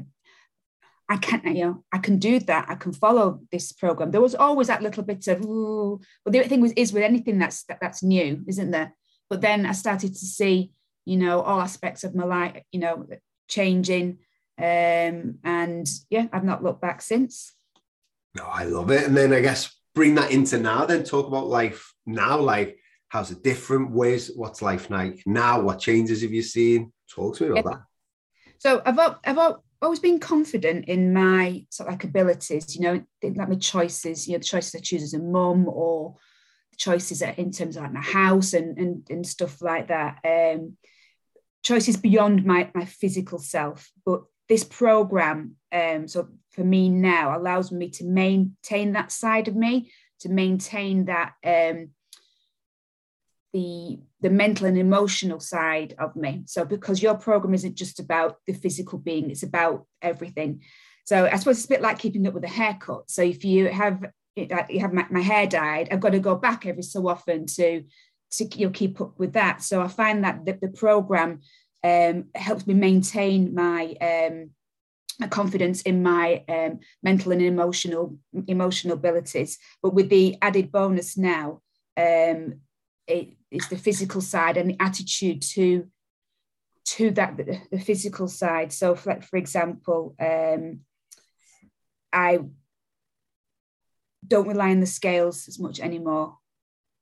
I 1.11 1.17
can, 1.17 1.57
you 1.57 1.65
know, 1.65 1.85
I 1.93 1.99
can 1.99 2.19
do 2.19 2.39
that. 2.39 2.67
I 2.69 2.77
can 2.77 2.93
follow 2.93 3.41
this 3.51 3.73
program. 3.73 4.13
There 4.13 4.21
was 4.21 4.37
always 4.37 4.69
that 4.69 4.81
little 4.81 5.03
bit 5.03 5.27
of, 5.27 5.45
ooh, 5.45 6.01
but 6.25 6.33
the 6.33 6.45
thing 6.45 6.61
was, 6.61 6.73
is 6.77 6.93
with 6.93 7.03
anything 7.03 7.37
that's 7.37 7.65
that, 7.65 7.79
that's 7.81 8.05
new, 8.05 8.45
isn't 8.47 8.71
there? 8.71 8.95
But 9.29 9.41
then 9.41 9.67
I 9.67 9.73
started 9.73 10.13
to 10.13 10.25
see, 10.25 10.71
you 11.05 11.17
know, 11.17 11.41
all 11.41 11.61
aspects 11.61 12.05
of 12.05 12.15
my 12.15 12.25
life, 12.25 12.63
you 12.71 12.79
know, 12.79 13.07
changing, 13.49 14.19
um, 14.57 15.39
and 15.43 15.89
yeah, 16.11 16.27
I've 16.33 16.45
not 16.45 16.63
looked 16.63 16.81
back 16.81 17.03
since. 17.03 17.55
No, 18.37 18.45
I 18.45 18.65
love 18.65 18.93
it. 18.93 19.05
And 19.05 19.17
then 19.17 19.33
I 19.33 19.41
guess 19.41 19.75
bring 19.97 20.15
that 20.15 20.31
into 20.31 20.59
now. 20.59 20.87
Then 20.87 21.03
talk 21.03 21.27
about 21.27 21.49
life 21.49 21.93
now. 22.07 22.39
Like, 22.39 22.79
how's 23.09 23.33
it 23.33 23.43
different? 23.43 23.91
Ways? 23.91 24.31
What's 24.37 24.63
life 24.63 24.91
like 24.91 25.23
now? 25.27 25.61
What 25.61 25.81
changes 25.81 26.23
have 26.23 26.33
you 26.33 26.43
seen? 26.43 26.93
Talk 27.13 27.37
to 27.37 27.45
me 27.45 27.59
about 27.59 27.65
yeah. 27.65 27.71
that. 27.79 27.83
So 28.59 28.83
I've 28.87 29.17
I've 29.25 29.57
always 29.83 30.01
been 30.01 30.19
confident 30.19 30.87
in 30.87 31.13
my 31.13 31.65
sort 31.71 31.89
of 31.89 31.95
like 31.95 32.05
abilities, 32.05 32.77
you 32.77 32.83
know, 32.83 33.03
like 33.23 33.49
my 33.49 33.55
choices, 33.55 34.29
you 34.29 34.33
know, 34.33 34.39
the 34.39 34.45
choices 34.45 34.75
I 34.75 34.81
choose 34.81 35.03
as 35.03 35.15
a 35.15 35.19
mum 35.19 35.69
or 35.69 36.17
the 36.71 36.77
choices 36.77 37.23
in 37.23 37.51
terms 37.51 37.77
of 37.77 37.85
like 37.85 37.93
my 37.93 38.03
house 38.03 38.53
and, 38.53 38.77
and, 38.79 39.07
and 39.09 39.27
stuff 39.27 39.63
like 39.63 39.89
that. 39.89 40.19
Um, 40.25 40.77
choices 41.63 41.97
beyond 41.97 42.45
my, 42.45 42.71
my 42.75 42.85
physical 42.85 43.39
self. 43.39 43.91
But 44.05 44.23
this 44.49 44.65
program, 44.65 45.57
um, 45.73 46.09
so 46.09 46.29
for 46.51 46.65
me 46.65 46.89
now, 46.89 47.37
allows 47.39 47.71
me 47.71 47.91
to 47.91 48.05
maintain 48.05 48.93
that 48.93 49.13
side 49.13 49.49
of 49.49 49.57
me, 49.57 49.91
to 50.21 50.29
maintain 50.29 51.07
that 51.07 51.33
um, 51.45 51.91
the 53.53 53.99
the 54.21 54.31
mental 54.31 54.67
and 54.67 54.79
emotional 54.79 55.41
side 55.41 55.95
of 55.99 56.15
me. 56.15 56.43
So 56.47 56.65
because 56.65 57.03
your 57.03 57.17
program 57.17 57.55
isn't 57.55 57.75
just 57.75 57.99
about 57.99 58.37
the 58.47 58.53
physical 58.53 58.99
being 58.99 59.31
it's 59.31 59.43
about 59.43 59.87
everything. 60.03 60.63
So 61.05 61.27
i 61.27 61.37
suppose 61.37 61.59
it's 61.59 61.67
a 61.67 61.71
bit 61.71 61.83
like 61.83 61.99
keeping 61.99 62.27
up 62.27 62.35
with 62.35 62.45
a 62.45 62.49
haircut. 62.49 63.11
So 63.11 63.23
if 63.23 63.45
you 63.45 63.69
have 63.69 64.05
you 64.37 64.81
have 64.81 64.93
my, 64.93 65.05
my 65.11 65.21
hair 65.21 65.47
dyed 65.47 65.89
i've 65.91 66.01
got 66.01 66.11
to 66.11 66.21
go 66.21 66.37
back 66.37 66.65
every 66.65 66.85
so 66.85 67.09
often 67.09 67.45
to 67.45 67.83
to 68.31 68.45
you 68.57 68.67
know, 68.67 68.73
keep 68.73 69.01
up 69.01 69.19
with 69.19 69.33
that. 69.33 69.63
So 69.63 69.83
i 69.83 69.89
find 69.89 70.25
that 70.25 70.45
the, 70.45 70.59
the 70.61 70.69
program 70.69 71.41
um, 71.83 72.27
helps 72.35 72.67
me 72.67 72.75
maintain 72.75 73.55
my 73.55 73.97
um, 74.01 74.51
confidence 75.31 75.83
in 75.83 76.03
my 76.03 76.45
um, 76.49 76.81
mental 77.03 77.33
and 77.33 77.43
emotional 77.43 78.17
emotional 78.47 78.95
abilities. 78.95 79.59
But 79.83 79.95
with 79.95 80.09
the 80.09 80.37
added 80.41 80.71
bonus 80.71 81.17
now 81.17 81.61
um, 81.97 82.61
it, 83.07 83.37
it's 83.51 83.69
the 83.69 83.77
physical 83.79 84.21
side 84.21 84.57
and 84.57 84.71
the 84.71 84.77
attitude 84.81 85.43
to 85.43 85.87
to 86.85 87.11
that 87.11 87.37
the, 87.37 87.61
the 87.71 87.79
physical 87.79 88.27
side 88.27 88.73
so 88.73 88.95
for, 88.95 89.11
like 89.11 89.23
for 89.23 89.37
example 89.37 90.15
um 90.21 90.81
I 92.13 92.41
don't 94.27 94.49
rely 94.49 94.71
on 94.71 94.81
the 94.81 94.87
scales 94.87 95.49
as 95.49 95.59
much 95.59 95.81
anymore. 95.81 96.37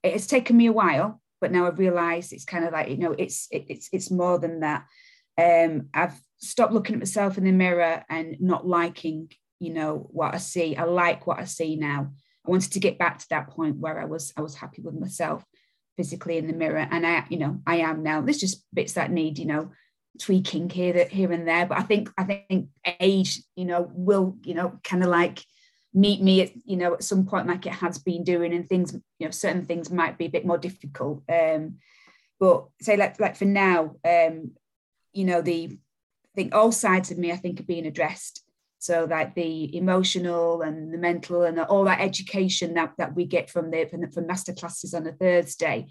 It 0.03 0.13
has 0.13 0.27
taken 0.27 0.57
me 0.57 0.67
a 0.67 0.73
while, 0.73 1.21
but 1.41 1.53
now 1.53 1.67
I've 1.67 1.79
realised 1.79 2.33
it's 2.33 2.45
kind 2.45 2.65
of 2.65 2.73
like 2.73 2.89
you 2.89 2.99
know 2.99 3.13
it's 3.13 3.49
it, 3.51 3.67
it's 3.69 3.89
it's 3.93 4.11
more 4.11 4.39
than 4.39 4.61
that. 4.61 4.85
Um, 5.37 5.89
I've 5.95 6.19
stopped 6.39 6.73
looking 6.73 6.95
at 6.95 7.01
myself 7.01 7.39
in 7.39 7.45
the 7.45 7.53
mirror 7.53 8.05
and 8.09 8.37
not 8.41 8.67
liking 8.67 9.31
you 9.61 9.73
know 9.73 10.09
what 10.11 10.35
I 10.35 10.39
see. 10.39 10.77
I 10.77 10.85
like 10.85 11.27
what 11.27 11.39
I 11.39 11.45
see 11.45 11.77
now. 11.77 12.13
I 12.47 12.51
wanted 12.51 12.73
to 12.73 12.81
get 12.81 12.99
back 12.99 13.19
to 13.19 13.27
that 13.31 13.49
point 13.51 13.77
where 13.77 14.01
I 14.01 14.05
was 14.05 14.33
I 14.37 14.41
was 14.41 14.55
happy 14.55 14.83
with 14.83 14.95
myself 14.95 15.45
physically 15.99 16.39
in 16.39 16.47
the 16.47 16.55
mirror, 16.55 16.89
and 16.91 17.07
I 17.07 17.27
you 17.29 17.39
know 17.39 17.61
I 17.67 17.77
am 17.77 18.03
now. 18.03 18.23
There's 18.23 18.39
just 18.39 18.65
bits 18.73 18.95
that 18.95 19.11
need 19.11 19.39
you 19.39 19.47
know 19.47 19.73
tweaking 20.19 20.71
here 20.71 20.95
that 20.95 21.11
here 21.11 21.31
and 21.33 21.47
there, 21.47 21.67
but 21.67 21.79
I 21.79 21.83
think 21.83 22.09
I 22.17 22.25
think 22.25 22.71
age 23.01 23.43
you 23.57 23.67
know 23.67 23.91
will 23.93 24.39
you 24.43 24.55
know 24.55 24.79
kind 24.83 25.03
of 25.03 25.11
like 25.11 25.45
meet 25.93 26.23
me 26.23 26.43
at 26.43 26.51
you 26.65 26.77
know 26.77 26.95
at 26.95 27.03
some 27.03 27.27
point 27.27 27.49
like 27.49 27.67
it 27.67 27.73
has 27.73 27.99
been 27.99 28.23
doing 28.23 28.55
and 28.55 28.69
things 28.69 28.95
you 29.19 29.27
know 29.27 29.31
certain 29.31 29.65
things 29.65 29.91
might 29.91 30.17
be 30.17 30.27
a 30.27 30.31
bit 30.31 30.47
more 30.47 30.59
difficult 30.59 31.23
um 31.29 31.77
but 32.39 32.67
say 32.81 32.97
like 32.97 33.19
like 33.19 33.37
for 33.37 33.47
now 33.47 33.97
um 34.05 34.53
you 35.13 35.25
know 35.25 35.41
the 35.41 35.65
I 35.73 36.35
think 36.37 36.55
all 36.55 36.73
sides 36.73 37.11
of 37.11 37.19
me 37.19 37.33
I 37.33 37.37
think 37.37 37.59
are 37.59 37.65
being 37.65 37.87
addressed 37.87 38.45
so 38.79 39.07
that 39.07 39.35
the 39.35 39.77
emotional 39.77 40.63
and 40.63 40.93
the 40.93 40.99
mental 40.99 41.43
and 41.43 41.59
all 41.59 41.85
that 41.85 42.01
education 42.01 42.75
that 42.75 42.93
that 42.99 43.15
we 43.15 43.25
get 43.25 43.51
from 43.51 43.71
the 43.71 43.87
from, 43.87 44.11
from 44.11 44.27
master 44.27 44.53
classes 44.53 44.95
on 44.95 45.07
a 45.07 45.13
Thursday 45.13 45.87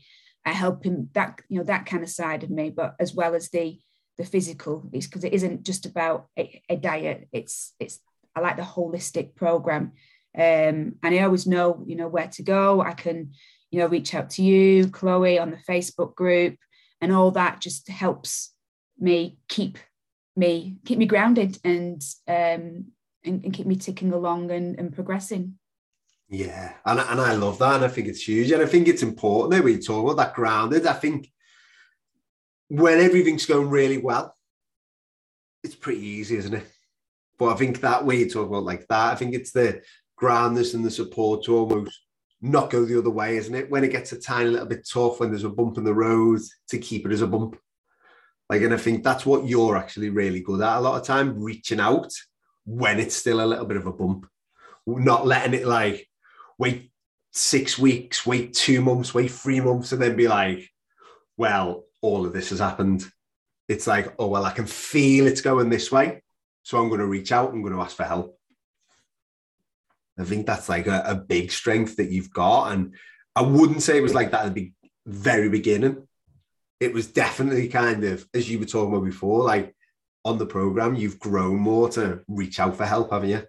are 0.45 0.53
helping 0.53 1.09
that 1.13 1.41
you 1.49 1.57
know 1.57 1.65
that 1.65 1.85
kind 1.85 2.03
of 2.03 2.09
side 2.09 2.43
of 2.43 2.49
me 2.49 2.69
but 2.69 2.95
as 2.99 3.13
well 3.13 3.35
as 3.35 3.49
the 3.49 3.77
the 4.17 4.25
physical 4.25 4.79
because 4.91 5.23
it 5.23 5.33
isn't 5.33 5.63
just 5.63 5.85
about 5.85 6.27
a, 6.39 6.61
a 6.69 6.75
diet 6.75 7.27
it's 7.31 7.73
it's 7.79 7.99
I 8.37 8.39
like 8.39 8.55
the 8.55 8.61
holistic 8.61 9.33
program. 9.33 9.93
Um, 10.37 10.95
and 11.01 11.15
I 11.15 11.19
always 11.19 11.47
know, 11.47 11.83
you 11.87 11.95
know, 11.95 12.07
where 12.07 12.27
to 12.27 12.43
go. 12.43 12.81
I 12.81 12.93
can, 12.93 13.31
you 13.71 13.79
know, 13.79 13.87
reach 13.87 14.13
out 14.13 14.29
to 14.31 14.43
you, 14.43 14.89
Chloe, 14.89 15.39
on 15.39 15.49
the 15.49 15.57
Facebook 15.57 16.13
group, 16.13 16.55
and 17.01 17.11
all 17.11 17.31
that 17.31 17.59
just 17.59 17.89
helps 17.89 18.53
me 18.99 19.39
keep 19.49 19.79
me 20.37 20.77
keep 20.85 20.97
me 20.97 21.05
grounded 21.05 21.59
and 21.63 22.01
um 22.27 22.85
and, 23.23 23.43
and 23.43 23.53
keep 23.53 23.65
me 23.67 23.75
ticking 23.75 24.13
along 24.13 24.51
and, 24.51 24.79
and 24.79 24.93
progressing. 24.93 25.57
Yeah, 26.29 26.73
and, 26.85 26.99
and 26.99 27.21
I 27.21 27.33
love 27.33 27.59
that, 27.59 27.75
and 27.75 27.85
I 27.85 27.87
think 27.87 28.07
it's 28.07 28.27
huge, 28.27 28.51
and 28.51 28.61
I 28.61 28.65
think 28.65 28.87
it's 28.87 29.03
important 29.03 29.51
that 29.51 29.63
we 29.63 29.79
talk 29.79 30.03
about 30.03 30.17
that 30.17 30.35
grounded. 30.35 30.85
I 30.85 30.93
think 30.93 31.31
when 32.67 32.99
everything's 32.99 33.45
going 33.45 33.69
really 33.69 33.97
well, 33.97 34.35
it's 35.63 35.75
pretty 35.75 36.05
easy, 36.05 36.37
isn't 36.37 36.53
it? 36.53 36.65
But 37.37 37.53
I 37.53 37.55
think 37.55 37.79
that 37.79 38.05
way 38.05 38.17
you 38.17 38.29
talk 38.29 38.47
about 38.47 38.63
like 38.63 38.87
that, 38.87 39.13
I 39.13 39.15
think 39.15 39.33
it's 39.33 39.51
the 39.51 39.81
groundness 40.15 40.73
and 40.73 40.83
the 40.83 40.91
support 40.91 41.43
to 41.45 41.55
almost 41.55 41.97
not 42.41 42.69
go 42.69 42.85
the 42.85 42.99
other 42.99 43.09
way, 43.09 43.37
isn't 43.37 43.55
it? 43.55 43.69
When 43.69 43.83
it 43.83 43.91
gets 43.91 44.11
a 44.11 44.19
tiny 44.19 44.49
little 44.49 44.67
bit 44.67 44.87
tough, 44.91 45.19
when 45.19 45.29
there's 45.29 45.43
a 45.43 45.49
bump 45.49 45.77
in 45.77 45.83
the 45.83 45.93
road, 45.93 46.41
to 46.69 46.77
keep 46.77 47.05
it 47.05 47.11
as 47.11 47.21
a 47.21 47.27
bump. 47.27 47.57
Like, 48.49 48.61
and 48.61 48.73
I 48.73 48.77
think 48.77 49.03
that's 49.03 49.25
what 49.25 49.45
you're 49.45 49.75
actually 49.75 50.09
really 50.09 50.39
good 50.39 50.61
at 50.61 50.77
a 50.77 50.79
lot 50.79 50.99
of 50.99 51.05
time, 51.05 51.41
reaching 51.41 51.79
out 51.79 52.13
when 52.65 52.99
it's 52.99 53.15
still 53.15 53.43
a 53.43 53.45
little 53.45 53.65
bit 53.65 53.77
of 53.77 53.87
a 53.87 53.93
bump, 53.93 54.27
not 54.85 55.25
letting 55.25 55.53
it 55.53 55.65
like 55.65 56.07
wait 56.57 56.91
six 57.31 57.77
weeks, 57.77 58.25
wait 58.25 58.53
two 58.53 58.81
months, 58.81 59.13
wait 59.13 59.31
three 59.31 59.59
months, 59.59 59.91
and 59.91 60.01
then 60.01 60.15
be 60.15 60.27
like, 60.27 60.69
well, 61.37 61.85
all 62.01 62.25
of 62.25 62.33
this 62.33 62.49
has 62.49 62.59
happened. 62.59 63.05
It's 63.67 63.87
like, 63.87 64.13
oh, 64.17 64.27
well, 64.27 64.45
I 64.45 64.51
can 64.51 64.65
feel 64.65 65.27
it's 65.27 65.41
going 65.41 65.69
this 65.69 65.91
way. 65.91 66.23
So 66.63 66.77
I'm 66.77 66.87
going 66.87 66.99
to 66.99 67.05
reach 67.05 67.31
out. 67.31 67.51
I'm 67.51 67.61
going 67.61 67.73
to 67.73 67.81
ask 67.81 67.95
for 67.95 68.03
help. 68.03 68.37
I 70.19 70.23
think 70.23 70.45
that's 70.45 70.67
like 70.67 70.87
a, 70.87 71.03
a 71.05 71.15
big 71.15 71.51
strength 71.51 71.97
that 71.97 72.09
you've 72.09 72.33
got. 72.33 72.71
And 72.71 72.95
I 73.35 73.41
wouldn't 73.43 73.83
say 73.83 73.97
it 73.97 74.03
was 74.03 74.15
like 74.15 74.31
that 74.31 74.47
at 74.47 74.53
the 74.53 74.71
very 75.05 75.49
beginning. 75.49 76.07
It 76.79 76.93
was 76.93 77.07
definitely 77.07 77.67
kind 77.69 78.03
of, 78.03 78.27
as 78.33 78.49
you 78.49 78.59
were 78.59 78.65
talking 78.65 78.93
about 78.93 79.05
before, 79.05 79.43
like 79.43 79.75
on 80.23 80.37
the 80.37 80.45
program, 80.45 80.95
you've 80.95 81.19
grown 81.19 81.57
more 81.57 81.89
to 81.89 82.21
reach 82.27 82.59
out 82.59 82.75
for 82.75 82.85
help, 82.85 83.11
haven't 83.11 83.29
you? 83.29 83.43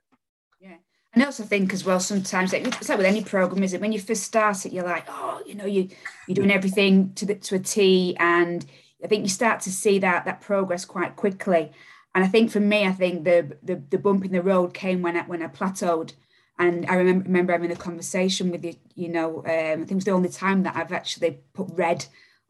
Yeah. 0.61 0.77
And 1.13 1.25
also 1.25 1.43
think 1.43 1.73
as 1.73 1.85
well, 1.85 2.01
sometimes 2.01 2.53
it's 2.53 2.89
like 2.89 2.99
with 2.99 3.07
any 3.07 3.23
program, 3.23 3.63
is 3.63 3.75
it 3.75 3.81
when 3.81 3.93
you 3.93 3.99
first 3.99 4.23
start 4.23 4.65
it, 4.65 4.73
you're 4.73 4.85
like, 4.85 5.05
oh, 5.09 5.43
you 5.45 5.55
know, 5.55 5.67
you 5.67 5.89
you're 6.27 6.37
doing 6.37 6.51
everything 6.51 7.13
to 7.15 7.27
the 7.27 7.35
to 7.35 7.57
a 7.57 7.59
T, 7.59 8.17
and 8.19 8.65
I 9.05 9.09
think 9.09 9.25
you 9.25 9.29
start 9.29 9.61
to 9.63 9.71
see 9.71 9.99
that 9.99 10.25
that 10.25 10.41
progress 10.41 10.85
quite 10.85 11.17
quickly. 11.17 11.73
And 12.15 12.25
I 12.25 12.29
think 12.29 12.51
for 12.51 12.61
me, 12.61 12.87
I 12.87 12.93
think 12.93 13.25
the 13.25 13.57
the, 13.63 13.77
the 13.91 13.99
bump 13.99 14.25
in 14.25 14.33
the 14.33 14.43
road 14.43 14.73
came 14.73 15.03
when 15.03 15.17
I 15.17 15.23
when 15.23 15.43
I 15.43 15.49
plateaued. 15.49 16.13
And 16.61 16.87
I 16.91 16.95
remember, 16.95 17.25
remember 17.25 17.53
having 17.53 17.71
a 17.71 17.77
conversation 17.77 18.51
with 18.51 18.65
you, 18.65 18.75
you 18.97 19.09
know, 19.09 19.39
um, 19.39 19.45
I 19.45 19.77
think 19.77 19.93
it 19.93 19.95
was 19.95 20.05
the 20.05 20.11
only 20.11 20.29
time 20.29 20.65
that 20.65 20.75
I've 20.75 20.93
actually 20.93 21.39
put 21.53 21.69
red 21.73 22.05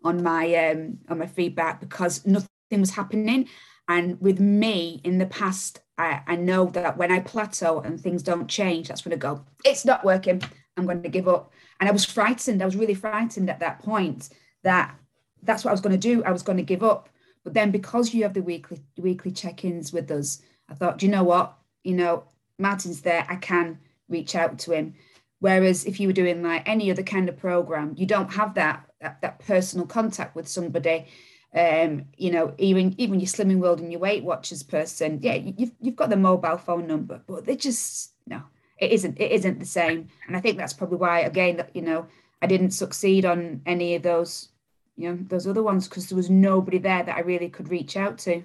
on 0.04 0.22
my 0.22 0.54
um, 0.54 0.98
on 1.08 1.18
my 1.18 1.26
feedback 1.26 1.80
because 1.80 2.26
nothing 2.26 2.48
was 2.70 2.90
happening. 2.90 3.48
And 3.88 4.20
with 4.20 4.38
me 4.38 5.00
in 5.02 5.18
the 5.18 5.26
past, 5.26 5.80
I, 5.96 6.20
I 6.26 6.36
know 6.36 6.66
that 6.66 6.98
when 6.98 7.10
I 7.10 7.20
plateau 7.20 7.80
and 7.80 7.98
things 7.98 8.22
don't 8.22 8.46
change, 8.46 8.88
that's 8.88 9.04
when 9.04 9.14
I 9.14 9.16
go, 9.16 9.44
it's 9.64 9.84
not 9.84 10.04
working. 10.04 10.42
I'm 10.76 10.84
going 10.84 11.02
to 11.02 11.08
give 11.08 11.26
up. 11.26 11.52
And 11.80 11.88
I 11.88 11.92
was 11.92 12.04
frightened. 12.04 12.62
I 12.62 12.66
was 12.66 12.76
really 12.76 12.94
frightened 12.94 13.48
at 13.48 13.60
that 13.60 13.80
point 13.80 14.28
that 14.62 14.94
that's 15.42 15.64
what 15.64 15.70
I 15.70 15.72
was 15.72 15.80
going 15.80 15.98
to 15.98 16.08
do. 16.08 16.22
I 16.24 16.32
was 16.32 16.42
going 16.42 16.58
to 16.58 16.64
give 16.64 16.82
up. 16.82 17.08
But 17.44 17.54
then 17.54 17.70
because 17.70 18.12
you 18.12 18.24
have 18.24 18.34
the 18.34 18.42
weekly 18.42 18.82
weekly 18.98 19.30
check-ins 19.30 19.92
with 19.92 20.10
us, 20.10 20.42
I 20.68 20.74
thought, 20.74 20.98
do 20.98 21.06
you 21.06 21.12
know 21.12 21.24
what? 21.24 21.56
You 21.82 21.94
know, 21.94 22.24
Martin's 22.58 23.00
there, 23.00 23.24
I 23.28 23.36
can 23.36 23.78
reach 24.08 24.34
out 24.34 24.58
to 24.60 24.72
him. 24.72 24.94
Whereas 25.40 25.86
if 25.86 26.00
you 26.00 26.08
were 26.08 26.12
doing 26.12 26.42
like 26.42 26.68
any 26.68 26.90
other 26.90 27.02
kind 27.02 27.28
of 27.28 27.38
program, 27.38 27.94
you 27.96 28.06
don't 28.06 28.32
have 28.32 28.54
that 28.54 28.87
that, 29.00 29.20
that 29.22 29.38
personal 29.40 29.86
contact 29.86 30.34
with 30.34 30.48
somebody. 30.48 31.06
Um, 31.54 32.04
you 32.16 32.30
know, 32.30 32.54
even 32.58 32.94
even 32.98 33.20
your 33.20 33.26
Slimming 33.26 33.58
World 33.58 33.80
and 33.80 33.90
your 33.90 34.00
Weight 34.00 34.22
Watchers 34.22 34.62
person, 34.62 35.20
yeah, 35.22 35.34
you've 35.34 35.72
you've 35.80 35.96
got 35.96 36.10
the 36.10 36.16
mobile 36.16 36.58
phone 36.58 36.86
number, 36.86 37.22
but 37.26 37.46
they 37.46 37.56
just 37.56 38.12
no, 38.26 38.42
it 38.78 38.92
isn't 38.92 39.18
it 39.18 39.32
isn't 39.32 39.58
the 39.58 39.66
same. 39.66 40.08
And 40.26 40.36
I 40.36 40.40
think 40.40 40.58
that's 40.58 40.74
probably 40.74 40.98
why 40.98 41.20
again, 41.20 41.56
that 41.56 41.74
you 41.74 41.82
know, 41.82 42.06
I 42.42 42.46
didn't 42.46 42.72
succeed 42.72 43.24
on 43.24 43.62
any 43.64 43.94
of 43.94 44.02
those 44.02 44.50
you 44.98 45.08
know 45.08 45.18
those 45.28 45.46
other 45.46 45.62
ones 45.62 45.88
because 45.88 46.08
there 46.08 46.16
was 46.16 46.28
nobody 46.28 46.78
there 46.78 47.02
that 47.02 47.16
I 47.16 47.20
really 47.20 47.48
could 47.48 47.70
reach 47.70 47.96
out 47.96 48.18
to. 48.18 48.42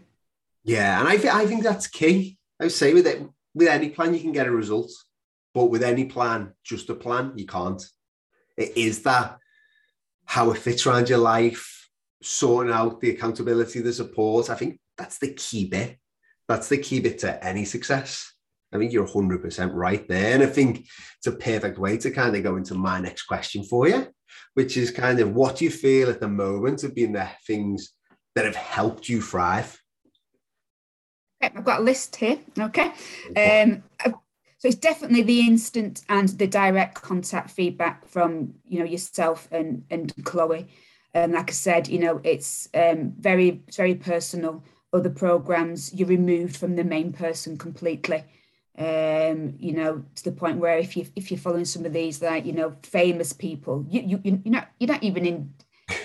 Yeah, 0.64 1.00
and 1.00 1.10
I 1.10 1.42
I 1.42 1.46
think 1.46 1.64
that's 1.64 1.88
key. 1.88 2.38
I 2.62 2.66
would 2.66 2.72
say 2.72 2.94
with 2.94 3.08
it 3.08 3.28
with 3.54 3.68
any 3.68 3.90
plan 3.90 4.14
you 4.14 4.22
can 4.22 4.32
get 4.32 4.48
a 4.48 4.52
result, 4.52 4.92
but 5.54 5.66
with 5.66 5.84
any 5.84 6.06
plan, 6.06 6.54
just 6.64 6.90
a 6.90 6.96
plan, 6.96 7.34
you 7.36 7.46
can't. 7.46 7.84
It 8.56 8.78
is 8.78 9.02
that 9.04 9.40
how 10.26 10.52
it 10.52 10.58
fits 10.58 10.86
around 10.86 11.10
your 11.10 11.20
life, 11.20 11.90
sorting 12.22 12.74
out 12.74 13.02
the 13.02 13.12
accountability, 13.12 13.82
the 13.82 13.94
support. 13.94 14.50
I 14.50 14.56
think 14.56 14.80
that's 14.98 15.20
the 15.20 15.34
key 15.34 15.66
bit. 15.68 15.98
That's 16.48 16.70
the 16.70 16.78
key 16.78 17.00
bit 17.00 17.20
to 17.20 17.44
any 17.44 17.66
success. 17.66 18.32
I 18.74 18.78
think 18.78 18.92
you're 18.92 19.08
100% 19.08 19.72
right 19.74 20.08
there. 20.08 20.34
And 20.34 20.44
I 20.44 20.48
think 20.48 20.88
it's 21.18 21.28
a 21.28 21.32
perfect 21.32 21.78
way 21.78 21.98
to 21.98 22.12
kind 22.12 22.36
of 22.36 22.44
go 22.44 22.56
into 22.56 22.74
my 22.74 23.00
next 23.00 23.24
question 23.24 23.64
for 23.64 23.88
you 23.88 24.08
which 24.54 24.78
is 24.78 24.92
kind 24.92 25.20
of 25.20 25.34
what 25.34 25.58
do 25.58 25.66
you 25.66 25.72
feel 25.72 26.10
at 26.10 26.20
the 26.20 26.28
moment 26.28 26.82
have 26.82 26.96
been 26.96 27.14
the 27.14 27.28
things 27.46 27.94
that 28.36 28.46
have 28.46 28.56
helped 28.56 29.10
you 29.10 29.22
thrive. 29.22 29.80
I've 31.42 31.64
got 31.64 31.82
a 31.82 31.84
list 31.84 32.16
here. 32.16 32.40
Okay. 32.58 32.92
Um, 33.36 33.84
so 34.64 34.70
it's 34.70 34.78
definitely 34.78 35.24
the 35.24 35.42
instant 35.42 36.04
and 36.08 36.30
the 36.30 36.48
direct 36.48 37.02
contact 37.02 37.50
feedback 37.50 38.08
from 38.08 38.54
you 38.66 38.80
know 38.80 38.86
yourself 38.86 39.50
and 39.52 39.84
and 39.90 40.14
Chloe. 40.24 40.68
And 41.14 41.34
like 41.34 41.50
I 41.50 41.54
said, 41.54 41.90
you 41.90 42.00
know 42.00 42.22
it's 42.24 42.70
um, 42.74 43.12
very 43.20 43.62
very 43.76 43.96
personal. 43.96 44.64
Other 44.94 45.10
programs 45.10 45.94
you're 45.94 46.08
removed 46.08 46.56
from 46.56 46.78
the 46.78 46.86
main 46.86 47.12
person 47.12 47.58
completely 47.58 48.24
um, 48.78 49.56
you 49.60 49.74
know, 49.74 50.04
to 50.16 50.24
the 50.24 50.32
point 50.32 50.60
where 50.60 50.78
if 50.78 50.96
you 50.96 51.06
if 51.18 51.30
you're 51.30 51.38
following 51.38 51.66
some 51.66 51.86
of 51.86 51.92
these 51.92 52.22
like 52.22 52.46
you 52.46 52.54
know 52.54 52.74
famous 52.84 53.34
people, 53.34 53.86
you 53.90 54.02
you 54.02 54.22
you're 54.24 54.40
not 54.46 54.70
you're 54.80 54.88
not 54.88 55.04
even 55.04 55.26
in 55.26 55.54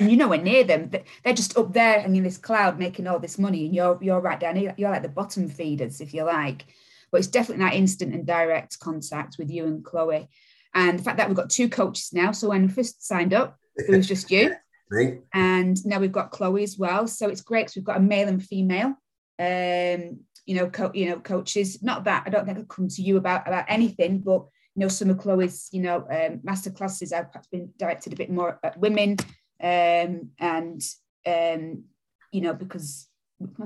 you're 0.00 0.17
nowhere 0.17 0.43
near 0.43 0.65
them. 0.65 0.91
They're 0.91 1.33
just 1.33 1.57
up 1.57 1.73
there 1.73 2.00
and 2.00 2.17
in 2.17 2.25
this 2.25 2.38
cloud 2.38 2.77
making 2.77 3.07
all 3.07 3.21
this 3.21 3.38
money, 3.38 3.67
and 3.67 3.75
you're 3.75 3.99
you're 4.03 4.21
right 4.21 4.41
down. 4.41 4.57
here. 4.57 4.75
You're 4.77 4.91
like 4.91 5.03
the 5.03 5.09
bottom 5.09 5.49
feeders, 5.49 6.00
if 6.00 6.12
you 6.12 6.25
like. 6.25 6.67
But 7.11 7.19
it's 7.19 7.29
definitely 7.29 7.65
that 7.65 7.75
instant 7.75 8.15
and 8.15 8.27
direct 8.27 8.79
contact 8.81 9.37
with 9.38 9.50
you 9.50 9.67
and 9.67 9.85
Chloe, 9.85 10.29
and 10.75 10.99
the 10.99 11.03
fact 11.03 11.19
that 11.19 11.29
we've 11.29 11.37
got 11.37 11.50
two 11.50 11.69
coaches 11.69 12.11
now. 12.12 12.33
So 12.33 12.49
when 12.49 12.62
we 12.62 12.69
first 12.69 13.07
signed 13.07 13.35
up, 13.35 13.57
it 13.77 13.91
was 13.91 14.07
just 14.07 14.31
you, 14.31 14.55
and 15.35 15.85
now 15.87 15.99
we've 15.99 16.12
got 16.12 16.31
Chloe 16.31 16.62
as 16.62 16.79
well. 16.79 17.07
So 17.07 17.29
it's 17.29 17.41
great 17.41 17.67
because 17.67 17.77
we've 17.77 17.85
got 17.85 17.99
a 17.99 18.00
male 18.00 18.29
and 18.29 18.43
female. 18.43 18.95
Um, 19.38 20.21
you 20.47 20.55
know, 20.55 20.71
co- 20.71 20.93
you 20.95 21.11
know, 21.11 21.21
coaches. 21.21 21.83
Not 21.83 22.05
that 22.05 22.25
I 22.27 22.31
don't 22.31 22.47
think 22.47 22.59
I've 22.59 22.69
come 22.69 22.88
to 22.88 23.03
you 23.03 23.19
about 23.19 23.47
about 23.47 23.67
anything, 23.69 24.21
but 24.21 24.47
you 24.75 24.81
know, 24.81 24.88
some 24.88 25.11
of 25.11 25.19
Chloe's, 25.19 25.69
you 25.73 25.83
know, 25.83 26.07
um, 26.11 26.41
master 26.43 26.71
classes 26.71 27.12
have 27.12 27.33
perhaps 27.33 27.49
been 27.49 27.71
directed 27.79 28.12
a 28.12 28.17
bit 28.17 28.31
more 28.31 28.61
at 28.62 28.79
women, 28.79 29.17
um, 29.62 30.31
and 30.38 30.81
um, 31.27 31.85
you 32.33 32.41
know, 32.41 32.55
because 32.55 33.09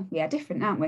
we 0.09 0.19
are 0.19 0.27
different, 0.27 0.63
aren't 0.63 0.79
we? 0.79 0.87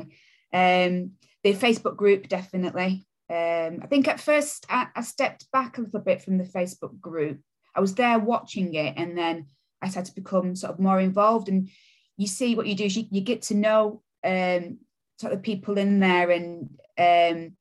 Um, 0.51 1.11
the 1.45 1.53
Facebook 1.53 1.95
group 1.95 2.27
definitely. 2.27 3.05
Um, 3.29 3.79
I 3.83 3.87
think 3.87 4.07
at 4.07 4.19
first 4.19 4.65
I, 4.67 4.87
I, 4.95 5.01
stepped 5.01 5.51
back 5.51 5.77
a 5.77 5.81
little 5.81 5.99
bit 5.99 6.23
from 6.23 6.39
the 6.39 6.43
Facebook 6.43 6.99
group. 6.99 7.39
I 7.75 7.81
was 7.81 7.93
there 7.93 8.17
watching 8.17 8.73
it, 8.73 8.95
and 8.97 9.15
then 9.15 9.45
I 9.79 9.89
started 9.89 10.09
to 10.09 10.21
become 10.21 10.55
sort 10.55 10.73
of 10.73 10.79
more 10.79 10.99
involved. 10.99 11.47
And 11.47 11.69
you 12.17 12.25
see 12.25 12.55
what 12.55 12.65
you 12.65 12.73
do 12.73 12.85
is 12.85 12.97
you, 12.97 13.05
you 13.11 13.21
get 13.21 13.43
to 13.43 13.53
know 13.53 14.01
um, 14.23 14.79
sort 15.19 15.33
of 15.33 15.43
people 15.43 15.77
in 15.77 15.99
there, 15.99 16.31
and 16.31 16.69
um, 16.97 17.55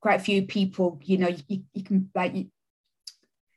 quite 0.00 0.20
a 0.20 0.24
few 0.24 0.42
people. 0.42 1.00
You 1.04 1.18
know, 1.18 1.36
you, 1.46 1.62
you 1.72 1.84
can 1.84 2.10
like 2.16 2.34
you, 2.34 2.46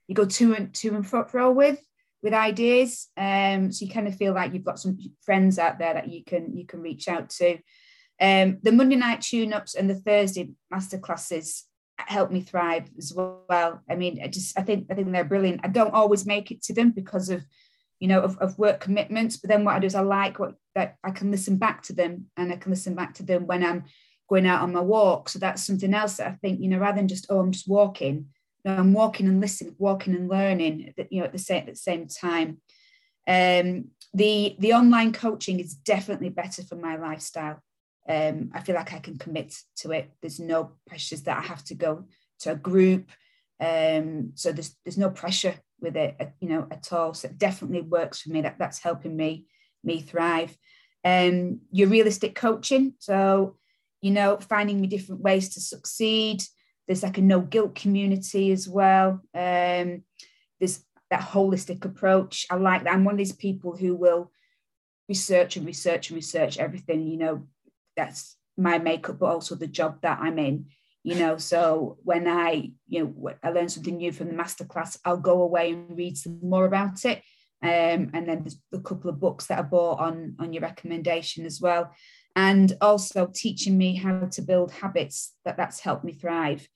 you 0.08 0.14
go 0.14 0.26
to 0.26 0.54
and 0.54 0.74
to 0.76 0.90
and 0.90 1.08
fro 1.08 1.52
with 1.52 1.84
with 2.22 2.34
ideas. 2.36 3.08
Um, 3.18 3.72
so 3.72 3.86
you 3.86 3.92
kind 3.92 4.08
of 4.08 4.16
feel 4.16 4.34
like 4.34 4.54
you've 4.54 4.64
got 4.64 4.80
some 4.80 5.00
friends 5.24 5.58
out 5.58 5.80
there 5.80 5.96
that 5.96 6.10
you 6.10 6.24
can 6.24 6.56
you 6.56 6.68
can 6.68 6.82
reach 6.82 7.08
out 7.08 7.32
to. 7.32 7.58
Um, 8.22 8.60
the 8.62 8.72
Monday 8.72 8.96
night 8.96 9.22
tune-ups 9.22 9.74
and 9.74 9.90
the 9.90 9.96
Thursday 9.96 10.52
masterclasses 10.72 11.64
help 11.98 12.32
me 12.32 12.42
thrive 12.42 12.90
as 12.98 13.14
well. 13.16 13.82
I 13.90 13.96
mean, 13.96 14.22
I 14.24 14.28
just 14.28 14.58
I 14.58 14.62
think 14.62 14.88
I 14.92 14.94
think 14.94 15.12
they're 15.12 15.24
brilliant. 15.24 15.62
I 15.64 15.70
don't 15.70 15.94
always 15.94 16.26
make 16.26 16.52
it 16.52 16.62
to 16.64 16.74
them 16.74 16.92
because 16.92 17.30
of 17.30 17.44
you 18.00 18.08
know 18.08 18.22
of, 18.22 18.38
of 18.38 18.58
work 18.58 18.80
commitments, 18.80 19.38
but 19.38 19.50
then 19.50 19.66
what 19.66 19.76
I 19.76 19.80
do 19.80 19.88
is 19.88 19.96
I 19.96 20.02
like 20.02 20.40
what 20.40 20.54
that 20.76 20.98
I 21.04 21.12
can 21.12 21.32
listen 21.32 21.58
back 21.58 21.84
to 21.84 21.94
them 21.94 22.28
and 22.38 22.52
I 22.52 22.58
can 22.58 22.72
listen 22.72 22.96
back 22.96 23.16
to 23.16 23.24
them 23.24 23.48
when 23.48 23.64
I'm 23.64 23.86
going 24.30 24.48
out 24.48 24.62
on 24.62 24.72
my 24.72 24.82
walk. 24.82 25.30
So 25.30 25.40
that's 25.40 25.66
something 25.66 25.94
else 25.94 26.18
that 26.18 26.28
I 26.28 26.32
think, 26.36 26.62
you 26.62 26.70
know, 26.70 26.78
rather 26.78 26.98
than 26.98 27.10
just, 27.10 27.26
oh, 27.30 27.40
I'm 27.40 27.52
just 27.52 27.68
walking, 27.68 28.28
no, 28.64 28.74
I'm 28.74 28.94
walking 28.94 29.28
and 29.28 29.42
listening, 29.42 29.76
walking 29.78 30.16
and 30.16 30.30
learning, 30.30 30.94
you 31.10 31.20
know, 31.20 31.26
at 31.26 31.34
the 31.34 31.38
same 31.38 31.64
at 31.64 31.66
the 31.66 31.76
same 31.76 32.08
time. 32.08 32.62
Um, 33.28 33.90
the 34.14 34.56
the 34.60 34.74
online 34.74 35.14
coaching 35.14 35.60
is 35.60 35.74
definitely 35.74 36.30
better 36.30 36.64
for 36.64 36.76
my 36.76 36.96
lifestyle 36.98 37.62
um, 38.08 38.52
I 38.54 38.62
feel 38.62 38.76
like 38.76 38.94
I 38.94 39.00
can 39.00 39.18
commit 39.18 39.56
to 39.78 39.92
it. 39.92 40.12
There's 40.22 40.40
no 40.40 40.74
pressures 40.88 41.24
that 41.24 41.38
I 41.38 41.42
have 41.42 41.64
to 41.66 41.76
go 41.76 42.06
to 42.40 42.52
a 42.52 42.56
group. 42.56 43.10
Um, 43.60 44.32
so 44.36 44.52
there's 44.52 44.76
there's 44.84 44.98
no 44.98 45.10
pressure 45.10 45.56
with 45.80 45.96
it, 45.96 46.16
uh, 46.20 46.26
you 46.40 46.50
know, 46.50 46.68
at 46.72 46.92
all. 46.92 47.14
So 47.14 47.28
it 47.28 47.38
definitely 47.38 47.82
works 47.82 48.22
for 48.22 48.30
me. 48.30 48.42
That 48.42 48.58
that's 48.58 48.80
helping 48.80 49.16
me 49.16 49.46
me 49.84 50.02
thrive. 50.02 50.58
Um, 51.04 51.62
your 51.72 51.90
realistic 51.90 52.36
coaching. 52.36 52.94
So 53.00 53.58
you 54.02 54.12
know, 54.12 54.38
finding 54.38 54.82
me 54.82 54.88
different 54.88 55.22
ways 55.22 55.50
to 55.54 55.62
succeed. 55.62 56.44
There's 56.88 57.04
like 57.04 57.20
a 57.20 57.22
no 57.22 57.40
guilt 57.40 57.76
community 57.76 58.52
as 58.52 58.68
well. 58.68 59.22
Um, 59.36 60.04
there's 60.60 60.84
that 61.12 61.22
holistic 61.22 61.86
approach. 61.86 62.48
I 62.50 62.56
like 62.56 62.84
that. 62.84 62.94
I'm 62.94 63.04
one 63.04 63.14
of 63.14 63.20
these 63.20 63.32
people 63.32 63.78
who 63.78 63.96
will 63.96 64.32
research 65.08 65.56
and 65.56 65.66
research 65.66 66.10
and 66.10 66.16
research 66.16 66.58
everything. 66.58 67.08
You 67.08 67.18
know, 67.18 67.48
that's 68.02 68.38
my 68.58 68.78
makeup, 68.80 69.18
but 69.20 69.32
also 69.34 69.56
the 69.56 69.78
job 69.80 69.94
that 70.02 70.20
I'm 70.26 70.40
in. 70.40 70.66
You 71.04 71.16
know, 71.22 71.38
so 71.38 71.98
when 72.10 72.28
I, 72.28 72.72
you 72.88 73.00
know, 73.02 73.32
I 73.42 73.50
learn 73.50 73.70
something 73.70 73.98
new 73.98 74.12
from 74.12 74.28
the 74.28 74.42
masterclass, 74.44 75.00
I'll 75.04 75.18
go 75.32 75.42
away 75.42 75.66
and 75.72 75.98
read 75.98 76.16
some 76.16 76.40
more 76.54 76.66
about 76.66 77.06
it. 77.12 77.20
Um, 77.64 78.02
and 78.14 78.24
then 78.28 78.40
there's 78.42 78.60
a 78.74 78.80
couple 78.80 79.10
of 79.10 79.20
books 79.20 79.46
that 79.48 79.60
I 79.60 79.62
bought 79.64 80.00
on 80.00 80.36
on 80.42 80.54
your 80.54 80.64
recommendation 80.70 81.46
as 81.46 81.58
well, 81.62 81.84
and 82.36 82.68
also 82.82 83.30
teaching 83.44 83.78
me 83.78 83.90
how 84.04 84.28
to 84.36 84.42
build 84.42 84.72
habits. 84.72 85.18
That 85.46 85.58
that's 85.58 85.80
helped 85.80 86.06
me 86.06 86.14
thrive, 86.14 86.68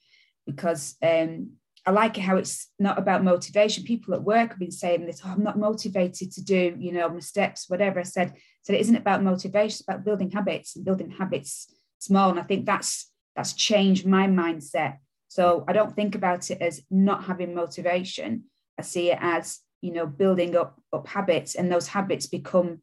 because 0.46 0.96
um, 1.02 1.54
I 1.86 1.92
like 1.92 2.18
how 2.18 2.38
it's 2.38 2.70
not 2.80 2.98
about 2.98 3.24
motivation. 3.24 3.84
People 3.84 4.16
at 4.16 4.24
work 4.24 4.50
have 4.50 4.60
been 4.60 4.72
saying 4.72 5.06
this, 5.06 5.22
oh, 5.24 5.30
I'm 5.30 5.44
not 5.44 5.60
motivated 5.60 6.32
to 6.32 6.44
do, 6.44 6.76
you 6.80 6.92
know, 6.92 7.08
my 7.10 7.20
steps, 7.20 7.70
whatever. 7.70 8.00
I 8.00 8.04
said, 8.04 8.34
so 8.64 8.74
it 8.74 8.82
isn't 8.82 8.96
about 8.96 9.24
motivation, 9.24 9.68
it's 9.68 9.82
about 9.82 10.04
building 10.04 10.32
habits 10.32 10.76
and 10.76 10.84
building 10.84 11.12
habits 11.12 11.72
small. 12.00 12.30
And 12.30 12.40
I 12.40 12.44
think 12.44 12.66
that's 12.66 13.12
that's 13.36 13.54
changed 13.54 14.08
my 14.08 14.28
mindset. 14.28 14.98
So 15.28 15.64
I 15.68 15.74
don't 15.74 15.96
think 15.96 16.16
about 16.16 16.50
it 16.50 16.62
as 16.62 16.82
not 16.90 17.26
having 17.26 17.54
motivation. 17.54 18.46
I 18.80 18.82
see 18.82 19.12
it 19.12 19.20
as, 19.22 19.60
you 19.82 19.92
know, 19.92 20.08
building 20.08 20.56
up 20.56 20.80
up 20.92 21.08
habits 21.08 21.56
and 21.56 21.72
those 21.72 21.90
habits 21.90 22.26
become 22.26 22.80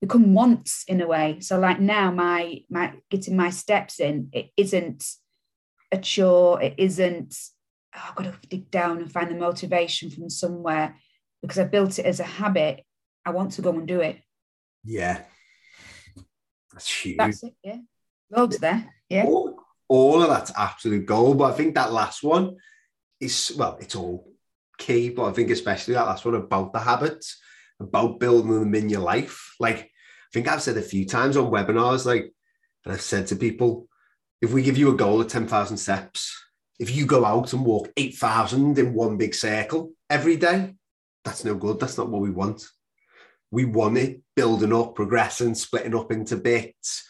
become 0.00 0.34
wants 0.34 0.84
in 0.88 1.00
a 1.00 1.06
way. 1.06 1.38
So 1.40 1.58
like 1.58 1.78
now 1.78 2.10
my 2.10 2.62
my 2.68 2.94
getting 3.10 3.36
my 3.36 3.50
steps 3.50 4.00
in, 4.00 4.30
it 4.32 4.50
isn't 4.56 5.04
a 5.92 5.98
chore, 5.98 6.60
it 6.60 6.74
isn't 6.78 7.36
oh, 7.96 8.02
I've 8.08 8.14
got 8.14 8.24
to 8.24 8.48
dig 8.48 8.70
down 8.70 8.98
and 8.98 9.10
find 9.10 9.30
the 9.30 9.34
motivation 9.34 10.10
from 10.10 10.30
somewhere 10.30 10.96
because 11.42 11.58
I 11.58 11.64
built 11.64 11.98
it 11.98 12.06
as 12.06 12.20
a 12.20 12.24
habit. 12.24 12.84
I 13.24 13.30
want 13.30 13.52
to 13.52 13.62
go 13.62 13.70
and 13.70 13.86
do 13.86 14.00
it. 14.00 14.18
Yeah. 14.84 15.22
That's 16.72 16.92
huge. 16.92 17.16
That's 17.16 17.42
it, 17.42 17.54
yeah. 17.62 17.78
Loads 18.30 18.58
there. 18.58 18.92
Yeah. 19.08 19.24
All, 19.24 19.56
all 19.88 20.22
of 20.22 20.28
that's 20.28 20.52
absolute 20.56 21.06
gold. 21.06 21.38
But 21.38 21.52
I 21.52 21.56
think 21.56 21.74
that 21.74 21.92
last 21.92 22.22
one 22.22 22.56
is, 23.20 23.54
well, 23.56 23.78
it's 23.80 23.96
all 23.96 24.28
key, 24.78 25.10
but 25.10 25.26
I 25.26 25.32
think 25.32 25.50
especially 25.50 25.94
that 25.94 26.06
last 26.06 26.24
one 26.24 26.34
about 26.34 26.72
the 26.72 26.80
habits, 26.80 27.40
about 27.80 28.20
building 28.20 28.52
them 28.52 28.74
in 28.74 28.88
your 28.88 29.00
life. 29.00 29.54
Like, 29.60 29.78
I 29.78 30.32
think 30.32 30.48
I've 30.48 30.62
said 30.62 30.76
a 30.76 30.82
few 30.82 31.06
times 31.06 31.36
on 31.36 31.50
webinars, 31.50 32.04
like, 32.04 32.32
and 32.84 32.92
I've 32.92 33.00
said 33.00 33.28
to 33.28 33.36
people, 33.36 33.88
if 34.42 34.52
we 34.52 34.62
give 34.62 34.76
you 34.76 34.90
a 34.90 34.96
goal 34.96 35.20
of 35.20 35.28
10,000 35.28 35.76
steps, 35.76 36.36
if 36.78 36.94
you 36.94 37.06
go 37.06 37.24
out 37.24 37.52
and 37.52 37.64
walk 37.64 37.90
8,000 37.96 38.78
in 38.78 38.94
one 38.94 39.16
big 39.16 39.34
circle 39.34 39.92
every 40.10 40.36
day, 40.36 40.74
that's 41.24 41.44
no 41.44 41.54
good. 41.54 41.80
That's 41.80 41.96
not 41.96 42.08
what 42.08 42.20
we 42.20 42.30
want. 42.30 42.66
We 43.50 43.64
want 43.64 43.98
it 43.98 44.20
building 44.34 44.72
up, 44.72 44.94
progressing, 44.94 45.54
splitting 45.54 45.94
up 45.94 46.10
into 46.10 46.36
bits, 46.36 47.08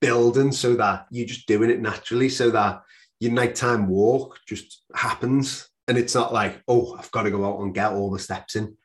building 0.00 0.52
so 0.52 0.74
that 0.74 1.06
you're 1.10 1.26
just 1.26 1.46
doing 1.46 1.70
it 1.70 1.80
naturally, 1.80 2.28
so 2.28 2.50
that 2.50 2.82
your 3.18 3.32
nighttime 3.32 3.88
walk 3.88 4.38
just 4.46 4.82
happens. 4.94 5.68
And 5.88 5.96
it's 5.96 6.14
not 6.14 6.32
like, 6.32 6.62
oh, 6.68 6.96
I've 6.98 7.10
got 7.10 7.22
to 7.22 7.30
go 7.30 7.44
out 7.46 7.60
and 7.60 7.74
get 7.74 7.92
all 7.92 8.10
the 8.10 8.18
steps 8.18 8.56
in. 8.56 8.76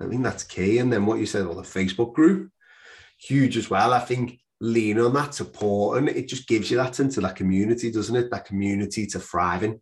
I 0.00 0.06
think 0.06 0.22
that's 0.22 0.44
key. 0.44 0.78
And 0.78 0.92
then 0.92 1.06
what 1.06 1.18
you 1.18 1.26
said, 1.26 1.46
well, 1.46 1.56
the 1.56 1.62
Facebook 1.62 2.14
group, 2.14 2.50
huge 3.18 3.56
as 3.56 3.70
well. 3.70 3.92
I 3.92 4.00
think 4.00 4.38
lean 4.64 4.98
on 4.98 5.12
that 5.12 5.34
support 5.34 5.98
and 5.98 6.08
it 6.08 6.26
just 6.26 6.48
gives 6.48 6.70
you 6.70 6.78
that 6.78 6.98
into 6.98 7.20
that 7.20 7.36
community, 7.36 7.90
doesn't 7.90 8.16
it? 8.16 8.30
That 8.30 8.46
community 8.46 9.06
to 9.08 9.20
thrive 9.20 9.62
in. 9.62 9.80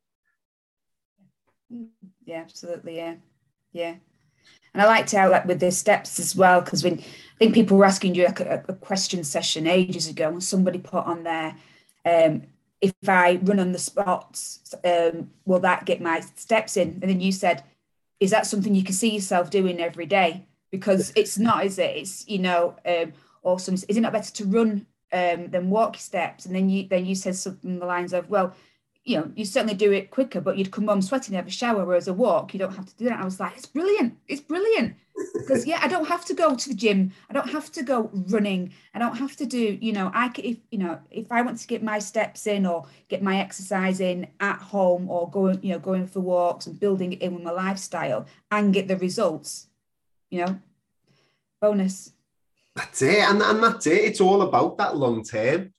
Yeah, 2.24 2.40
absolutely. 2.40 2.96
Yeah. 2.96 3.14
Yeah. 3.72 3.94
And 4.74 4.82
I 4.82 4.86
liked 4.86 5.12
how 5.12 5.30
like 5.30 5.44
with 5.44 5.60
the 5.60 5.70
steps 5.70 6.18
as 6.18 6.34
well, 6.34 6.60
because 6.60 6.82
when 6.82 6.98
I 6.98 7.38
think 7.38 7.54
people 7.54 7.76
were 7.76 7.84
asking 7.84 8.14
you 8.14 8.24
like 8.24 8.40
a, 8.40 8.64
a, 8.68 8.74
question 8.74 9.22
session 9.22 9.66
ages 9.66 10.08
ago, 10.08 10.28
and 10.28 10.42
somebody 10.42 10.78
put 10.78 11.04
on 11.04 11.24
there, 11.24 11.54
um, 12.04 12.42
if 12.80 12.94
I 13.06 13.38
run 13.42 13.60
on 13.60 13.72
the 13.72 13.78
spot, 13.78 14.40
um, 14.84 15.30
will 15.44 15.60
that 15.60 15.84
get 15.84 16.00
my 16.00 16.20
steps 16.20 16.76
in? 16.76 16.98
And 17.02 17.02
then 17.02 17.20
you 17.20 17.32
said, 17.32 17.62
is 18.18 18.30
that 18.30 18.46
something 18.46 18.74
you 18.74 18.82
can 18.82 18.94
see 18.94 19.14
yourself 19.14 19.50
doing 19.50 19.78
every 19.78 20.06
day? 20.06 20.46
Because 20.70 21.12
it's 21.14 21.38
not, 21.38 21.66
is 21.66 21.78
it? 21.78 21.96
It's 21.96 22.26
you 22.26 22.38
know, 22.38 22.76
um, 22.86 23.12
or 23.42 23.58
some 23.58 23.74
is 23.74 23.84
it 23.88 24.00
not 24.00 24.12
better 24.12 24.32
to 24.32 24.44
run 24.44 24.86
um, 25.12 25.48
than 25.48 25.70
walk 25.70 25.96
steps? 25.96 26.46
And 26.46 26.54
then 26.54 26.68
you 26.68 26.88
then 26.88 27.06
you 27.06 27.14
said 27.14 27.36
something 27.36 27.78
the 27.78 27.86
lines 27.86 28.12
of, 28.12 28.28
well, 28.30 28.54
you 29.04 29.16
know, 29.16 29.30
you 29.34 29.44
certainly 29.44 29.74
do 29.74 29.90
it 29.92 30.10
quicker, 30.10 30.40
but 30.40 30.56
you'd 30.56 30.70
come 30.70 30.86
home 30.86 31.02
sweating, 31.02 31.34
have 31.34 31.46
a 31.46 31.50
shower, 31.50 31.84
whereas 31.84 32.06
a 32.06 32.12
walk, 32.12 32.54
you 32.54 32.58
don't 32.58 32.74
have 32.74 32.86
to 32.86 32.96
do 32.96 33.06
that. 33.06 33.20
I 33.20 33.24
was 33.24 33.40
like, 33.40 33.56
it's 33.56 33.66
brilliant. 33.66 34.16
It's 34.28 34.40
brilliant. 34.40 34.96
Because 35.34 35.66
yeah, 35.66 35.78
I 35.82 35.88
don't 35.88 36.08
have 36.08 36.24
to 36.26 36.34
go 36.34 36.54
to 36.54 36.68
the 36.68 36.74
gym. 36.74 37.12
I 37.28 37.34
don't 37.34 37.50
have 37.50 37.70
to 37.72 37.82
go 37.82 38.10
running. 38.28 38.72
I 38.94 38.98
don't 38.98 39.16
have 39.16 39.36
to 39.36 39.46
do, 39.46 39.76
you 39.80 39.92
know, 39.92 40.10
I 40.14 40.30
if 40.36 40.56
you 40.70 40.78
know, 40.78 41.00
if 41.10 41.30
I 41.30 41.42
want 41.42 41.58
to 41.58 41.66
get 41.66 41.82
my 41.82 41.98
steps 41.98 42.46
in 42.46 42.64
or 42.64 42.86
get 43.08 43.22
my 43.22 43.38
exercise 43.38 44.00
in 44.00 44.28
at 44.40 44.58
home 44.58 45.10
or 45.10 45.28
going, 45.30 45.62
you 45.62 45.72
know, 45.72 45.78
going 45.78 46.06
for 46.06 46.20
walks 46.20 46.66
and 46.66 46.80
building 46.80 47.12
it 47.12 47.20
in 47.20 47.34
with 47.34 47.42
my 47.42 47.50
lifestyle 47.50 48.24
and 48.50 48.72
get 48.72 48.88
the 48.88 48.96
results, 48.96 49.66
you 50.30 50.46
know, 50.46 50.58
bonus. 51.60 52.12
That's 52.74 53.02
it. 53.02 53.18
And, 53.18 53.42
and 53.42 53.62
that's 53.62 53.86
it. 53.86 54.04
It's 54.04 54.20
all 54.20 54.42
about 54.42 54.78
that 54.78 54.96
long 54.96 55.22
term. 55.24 55.72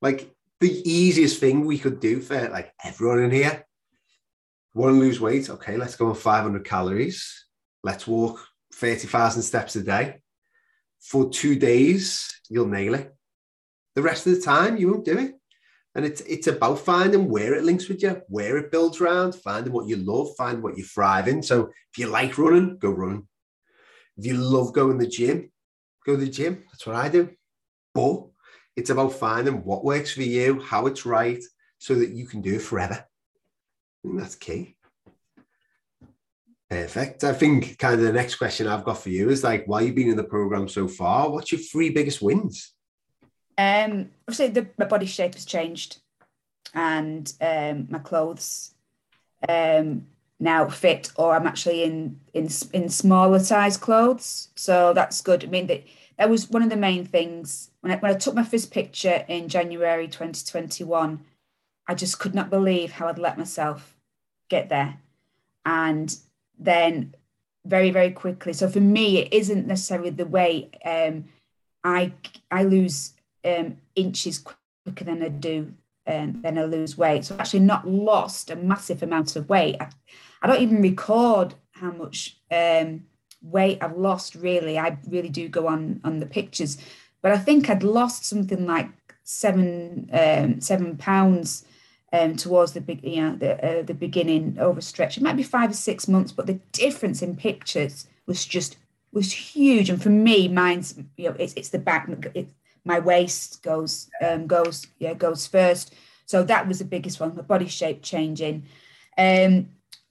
Like 0.00 0.30
the 0.60 0.90
easiest 0.90 1.40
thing 1.40 1.64
we 1.64 1.78
could 1.78 2.00
do 2.00 2.20
for 2.20 2.48
like 2.48 2.72
everyone 2.84 3.22
in 3.24 3.30
here. 3.30 3.64
Want 4.74 4.94
to 4.94 5.00
lose 5.00 5.20
weight? 5.20 5.50
Okay, 5.50 5.76
let's 5.76 5.96
go 5.96 6.08
on 6.08 6.14
500 6.14 6.64
calories. 6.64 7.46
Let's 7.82 8.06
walk 8.06 8.46
30,000 8.74 9.42
steps 9.42 9.76
a 9.76 9.82
day. 9.82 10.20
For 11.00 11.28
two 11.28 11.56
days, 11.56 12.40
you'll 12.48 12.68
nail 12.68 12.94
it. 12.94 13.14
The 13.94 14.02
rest 14.02 14.26
of 14.26 14.34
the 14.34 14.40
time, 14.40 14.76
you 14.76 14.90
won't 14.90 15.04
do 15.04 15.18
it. 15.18 15.34
And 15.94 16.04
it's 16.04 16.20
it's 16.20 16.46
about 16.46 16.78
finding 16.78 17.28
where 17.28 17.54
it 17.54 17.64
links 17.64 17.88
with 17.88 18.00
you, 18.02 18.22
where 18.28 18.56
it 18.58 18.70
builds 18.70 19.00
around, 19.00 19.34
finding 19.34 19.72
what 19.72 19.88
you 19.88 19.96
love, 19.96 20.36
find 20.36 20.62
what 20.62 20.78
you 20.78 20.84
thrive 20.84 21.26
in. 21.26 21.42
So 21.42 21.70
if 21.90 21.98
you 21.98 22.06
like 22.06 22.38
running, 22.38 22.78
go 22.78 22.90
run. 22.90 23.26
If 24.16 24.26
you 24.26 24.34
love 24.34 24.72
going 24.72 24.98
to 24.98 25.04
the 25.04 25.10
gym, 25.10 25.50
go 26.04 26.16
to 26.16 26.24
the 26.24 26.30
gym. 26.30 26.64
That's 26.70 26.86
what 26.86 26.96
I 26.96 27.08
do. 27.08 27.30
But 27.94 28.26
it's 28.76 28.90
about 28.90 29.14
finding 29.14 29.64
what 29.64 29.84
works 29.84 30.12
for 30.12 30.22
you, 30.22 30.60
how 30.60 30.86
it's 30.86 31.04
right, 31.04 31.42
so 31.78 31.94
that 31.94 32.10
you 32.10 32.26
can 32.26 32.40
do 32.40 32.54
it 32.54 32.62
forever. 32.62 32.94
I 32.94 34.08
think 34.08 34.18
that's 34.20 34.34
key. 34.34 34.76
Perfect. 36.68 37.24
I 37.24 37.32
think 37.32 37.78
kind 37.78 37.94
of 37.94 38.00
the 38.02 38.12
next 38.12 38.36
question 38.36 38.68
I've 38.68 38.84
got 38.84 38.98
for 38.98 39.10
you 39.10 39.28
is 39.28 39.42
like, 39.42 39.64
why 39.66 39.80
you've 39.80 39.96
been 39.96 40.10
in 40.10 40.16
the 40.16 40.24
program 40.24 40.68
so 40.68 40.86
far? 40.86 41.28
What's 41.28 41.50
your 41.50 41.60
three 41.60 41.90
biggest 41.90 42.22
wins? 42.22 42.72
Um, 43.58 44.10
obviously, 44.28 44.48
the, 44.48 44.68
my 44.78 44.86
body 44.86 45.06
shape 45.06 45.34
has 45.34 45.44
changed. 45.44 46.00
and 46.74 47.32
um, 47.40 47.88
my 47.90 47.98
clothes 47.98 48.74
um, 49.48 50.06
now 50.40 50.68
fit, 50.68 51.12
or 51.16 51.36
I'm 51.36 51.46
actually 51.46 51.84
in 51.84 52.18
in 52.34 52.48
in 52.72 52.88
smaller 52.88 53.38
size 53.38 53.76
clothes. 53.76 54.48
So 54.56 54.92
that's 54.92 55.20
good. 55.20 55.44
I 55.44 55.46
mean, 55.48 55.66
that 55.68 55.84
that 56.18 56.30
was 56.30 56.50
one 56.50 56.62
of 56.62 56.70
the 56.70 56.76
main 56.76 57.04
things 57.04 57.70
when 57.80 57.92
I, 57.92 57.96
when 57.96 58.14
I 58.14 58.18
took 58.18 58.34
my 58.34 58.44
first 58.44 58.70
picture 58.70 59.24
in 59.28 59.48
January 59.48 60.08
2021. 60.08 61.20
I 61.86 61.94
just 61.94 62.18
could 62.18 62.34
not 62.34 62.50
believe 62.50 62.92
how 62.92 63.08
I'd 63.08 63.18
let 63.18 63.38
myself 63.38 63.96
get 64.48 64.68
there, 64.68 64.98
and 65.64 66.16
then 66.58 67.14
very 67.66 67.90
very 67.90 68.10
quickly. 68.10 68.52
So 68.52 68.68
for 68.68 68.80
me, 68.80 69.18
it 69.18 69.32
isn't 69.32 69.66
necessarily 69.66 70.10
the 70.10 70.26
way 70.26 70.70
Um, 70.84 71.26
I 71.84 72.12
I 72.50 72.64
lose 72.64 73.12
um, 73.44 73.76
inches 73.94 74.38
quicker 74.84 75.04
than 75.04 75.22
I 75.22 75.28
do 75.28 75.74
um, 76.06 76.40
then 76.42 76.58
I 76.58 76.64
lose 76.64 76.98
weight. 76.98 77.24
So 77.24 77.36
actually 77.38 77.60
not 77.60 77.88
lost 77.88 78.50
a 78.50 78.56
massive 78.56 79.02
amount 79.02 79.36
of 79.36 79.48
weight. 79.48 79.76
I 80.42 80.46
don't 80.46 80.62
even 80.62 80.82
record 80.82 81.54
how 81.72 81.92
much 81.92 82.36
um, 82.50 83.04
weight 83.42 83.78
I've 83.80 83.96
lost. 83.96 84.34
Really, 84.34 84.78
I 84.78 84.98
really 85.08 85.28
do 85.28 85.48
go 85.48 85.66
on 85.66 86.00
on 86.04 86.20
the 86.20 86.26
pictures, 86.26 86.78
but 87.22 87.32
I 87.32 87.38
think 87.38 87.68
I'd 87.68 87.82
lost 87.82 88.24
something 88.24 88.66
like 88.66 88.88
seven 89.24 90.10
um, 90.12 90.60
seven 90.60 90.96
pounds 90.96 91.64
um, 92.12 92.36
towards 92.36 92.72
the 92.72 92.80
big, 92.80 93.04
you 93.04 93.22
know, 93.22 93.36
the 93.36 93.80
uh, 93.80 93.82
the 93.82 93.94
beginning 93.94 94.54
overstretch. 94.54 95.16
It 95.16 95.22
might 95.22 95.36
be 95.36 95.42
five 95.42 95.70
or 95.70 95.74
six 95.74 96.08
months, 96.08 96.32
but 96.32 96.46
the 96.46 96.60
difference 96.72 97.22
in 97.22 97.36
pictures 97.36 98.06
was 98.26 98.44
just 98.44 98.76
was 99.12 99.32
huge. 99.32 99.90
And 99.90 100.02
for 100.02 100.10
me, 100.10 100.48
mine's 100.48 100.98
you 101.16 101.28
know, 101.28 101.36
it's 101.38 101.54
it's 101.54 101.70
the 101.70 101.78
back. 101.78 102.08
It, 102.34 102.48
my 102.84 102.98
waist 102.98 103.62
goes 103.62 104.10
um, 104.22 104.46
goes 104.46 104.86
yeah 104.98 105.14
goes 105.14 105.46
first. 105.46 105.94
So 106.26 106.42
that 106.44 106.68
was 106.68 106.78
the 106.78 106.84
biggest 106.84 107.20
one. 107.20 107.34
My 107.34 107.42
body 107.42 107.66
shape 107.68 108.02
changing. 108.02 108.64
Um, 109.18 109.68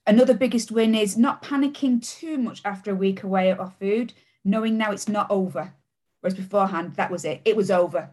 another 0.10 0.34
biggest 0.34 0.72
win 0.72 0.96
is 0.96 1.18
not 1.18 1.44
panicking 1.44 2.02
too 2.02 2.38
much 2.40 2.62
after 2.66 2.92
a 2.92 2.96
week 2.96 3.22
away 3.22 3.52
off 3.52 3.78
food, 3.78 4.12
knowing 4.44 4.76
now 4.76 4.92
it's 4.92 5.08
not 5.08 5.30
over. 5.30 5.72
Whereas 6.20 6.36
beforehand, 6.36 6.96
that 6.96 7.12
was 7.12 7.26
it. 7.26 7.42
It 7.46 7.56
was 7.56 7.70
over, 7.70 8.10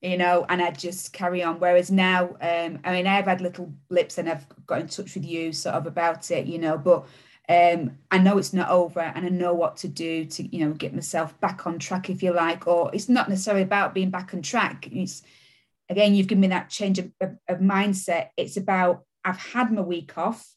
you 0.00 0.16
know, 0.16 0.46
and 0.48 0.62
I'd 0.62 0.78
just 0.78 1.12
carry 1.12 1.42
on. 1.42 1.60
Whereas 1.60 1.90
now, 1.90 2.30
um, 2.40 2.78
I 2.82 2.92
mean, 2.92 3.06
I've 3.06 3.26
had 3.26 3.42
little 3.42 3.74
blips 3.90 4.16
and 4.16 4.28
I've 4.28 4.46
got 4.66 4.80
in 4.80 4.88
touch 4.88 5.14
with 5.14 5.26
you 5.26 5.52
sort 5.52 5.74
of 5.74 5.86
about 5.86 6.30
it, 6.30 6.46
you 6.46 6.58
know, 6.58 6.78
but 6.78 7.04
um, 7.46 7.98
I 8.10 8.16
know 8.16 8.38
it's 8.38 8.54
not 8.54 8.70
over 8.70 9.00
and 9.00 9.26
I 9.26 9.28
know 9.28 9.52
what 9.52 9.76
to 9.78 9.88
do 9.88 10.24
to, 10.24 10.56
you 10.56 10.64
know, 10.64 10.72
get 10.72 10.94
myself 10.94 11.38
back 11.40 11.66
on 11.66 11.78
track, 11.78 12.08
if 12.08 12.22
you 12.22 12.32
like, 12.32 12.66
or 12.66 12.90
it's 12.94 13.10
not 13.10 13.28
necessarily 13.28 13.64
about 13.64 13.92
being 13.92 14.08
back 14.08 14.32
on 14.32 14.40
track. 14.40 14.88
It's, 14.90 15.22
again, 15.90 16.14
you've 16.14 16.26
given 16.26 16.40
me 16.40 16.48
that 16.48 16.70
change 16.70 16.98
of, 16.98 17.12
of, 17.20 17.36
of 17.50 17.58
mindset. 17.58 18.28
It's 18.38 18.56
about, 18.56 19.04
I've 19.22 19.36
had 19.36 19.70
my 19.70 19.82
week 19.82 20.16
off 20.16 20.53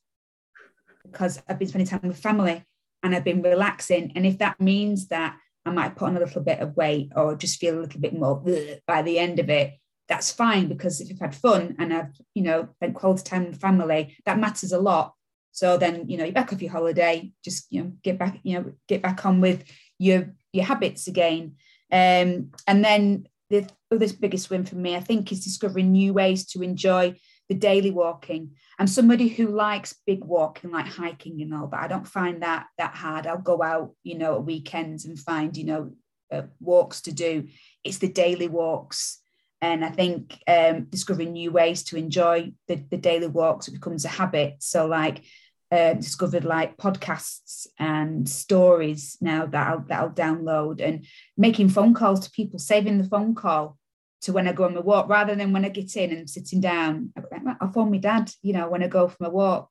because 1.11 1.41
I've 1.47 1.59
been 1.59 1.67
spending 1.67 1.87
time 1.87 2.01
with 2.03 2.19
family 2.19 2.63
and 3.03 3.15
I've 3.15 3.23
been 3.23 3.41
relaxing. 3.41 4.11
And 4.15 4.25
if 4.25 4.37
that 4.39 4.59
means 4.59 5.07
that 5.07 5.37
I 5.65 5.71
might 5.71 5.95
put 5.95 6.07
on 6.07 6.17
a 6.17 6.19
little 6.19 6.41
bit 6.41 6.59
of 6.59 6.77
weight 6.77 7.11
or 7.15 7.35
just 7.35 7.59
feel 7.59 7.77
a 7.77 7.81
little 7.81 7.99
bit 7.99 8.17
more 8.17 8.43
by 8.85 9.01
the 9.01 9.19
end 9.19 9.39
of 9.39 9.49
it, 9.49 9.73
that's 10.07 10.31
fine 10.31 10.67
because 10.67 11.01
if 11.01 11.09
you've 11.09 11.19
had 11.19 11.35
fun 11.35 11.75
and 11.79 11.93
I've, 11.93 12.15
you 12.33 12.43
know, 12.43 12.69
spent 12.75 12.95
quality 12.95 13.23
time 13.23 13.47
with 13.47 13.59
family, 13.59 14.15
that 14.25 14.39
matters 14.39 14.71
a 14.71 14.79
lot 14.79 15.13
so 15.57 15.75
then, 15.75 16.07
you 16.07 16.17
know, 16.17 16.23
you're 16.23 16.33
back 16.33 16.53
off 16.53 16.61
your 16.61 16.71
holiday, 16.71 17.31
just, 17.43 17.65
you 17.71 17.81
know, 17.81 17.91
get 18.03 18.19
back, 18.19 18.39
you 18.43 18.59
know, 18.59 18.73
get 18.87 19.01
back 19.01 19.25
on 19.25 19.41
with 19.41 19.63
your, 19.97 20.35
your 20.53 20.65
habits 20.65 21.07
again. 21.07 21.55
Um, 21.91 22.51
and 22.67 22.85
then 22.85 23.27
the 23.49 23.67
other 23.91 24.05
biggest 24.19 24.51
win 24.51 24.65
for 24.65 24.75
me, 24.75 24.95
I 24.95 24.99
think, 24.99 25.31
is 25.31 25.43
discovering 25.43 25.91
new 25.91 26.13
ways 26.13 26.45
to 26.49 26.61
enjoy 26.61 27.15
the 27.49 27.55
daily 27.55 27.91
walking. 27.91 28.51
I'm 28.77 28.87
somebody 28.87 29.27
who 29.27 29.47
likes 29.47 29.95
big 30.05 30.23
walking, 30.23 30.71
like 30.71 30.87
hiking 30.87 31.41
and 31.41 31.53
all, 31.53 31.67
but 31.67 31.79
I 31.79 31.87
don't 31.87 32.07
find 32.07 32.43
that 32.43 32.67
that 32.77 32.95
hard. 32.95 33.25
I'll 33.25 33.37
go 33.37 33.63
out, 33.63 33.93
you 34.03 34.17
know, 34.17 34.35
at 34.35 34.45
weekends 34.45 35.05
and 35.05 35.19
find, 35.19 35.55
you 35.55 35.65
know, 35.65 35.91
uh, 36.31 36.43
walks 36.59 37.01
to 37.01 37.11
do. 37.11 37.47
It's 37.83 37.99
the 37.99 38.11
daily 38.11 38.47
walks. 38.47 39.19
And 39.61 39.83
I 39.83 39.89
think 39.89 40.39
um, 40.47 40.83
discovering 40.89 41.33
new 41.33 41.51
ways 41.51 41.83
to 41.85 41.97
enjoy 41.97 42.53
the, 42.67 42.75
the 42.91 42.97
daily 42.97 43.27
walks, 43.27 43.67
it 43.67 43.73
becomes 43.73 44.05
a 44.05 44.09
habit. 44.09 44.57
So, 44.59 44.85
like, 44.85 45.23
uh, 45.71 45.93
discovered 45.93 46.45
like 46.45 46.77
podcasts 46.77 47.67
and 47.77 48.29
stories 48.29 49.17
now 49.19 49.45
that 49.45 49.67
I'll, 49.67 49.83
that 49.87 49.99
I'll 49.99 50.09
download 50.09 50.81
and 50.81 51.05
making 51.35 51.69
phone 51.69 51.93
calls 51.93 52.21
to 52.21 52.31
people, 52.31 52.59
saving 52.59 52.97
the 52.97 53.03
phone 53.09 53.35
call 53.35 53.76
to 54.21 54.33
when 54.33 54.47
I 54.47 54.53
go 54.53 54.65
on 54.65 54.73
my 54.73 54.79
walk 54.79 55.09
rather 55.09 55.35
than 55.35 55.53
when 55.53 55.65
I 55.65 55.69
get 55.69 55.95
in 55.95 56.11
and 56.11 56.29
sitting 56.29 56.59
down. 56.59 57.13
I'll 57.61 57.71
phone 57.71 57.91
my 57.91 57.97
dad, 57.97 58.31
you 58.41 58.53
know, 58.53 58.69
when 58.69 58.83
I 58.83 58.87
go 58.87 59.07
for 59.07 59.17
my 59.19 59.29
walk, 59.29 59.69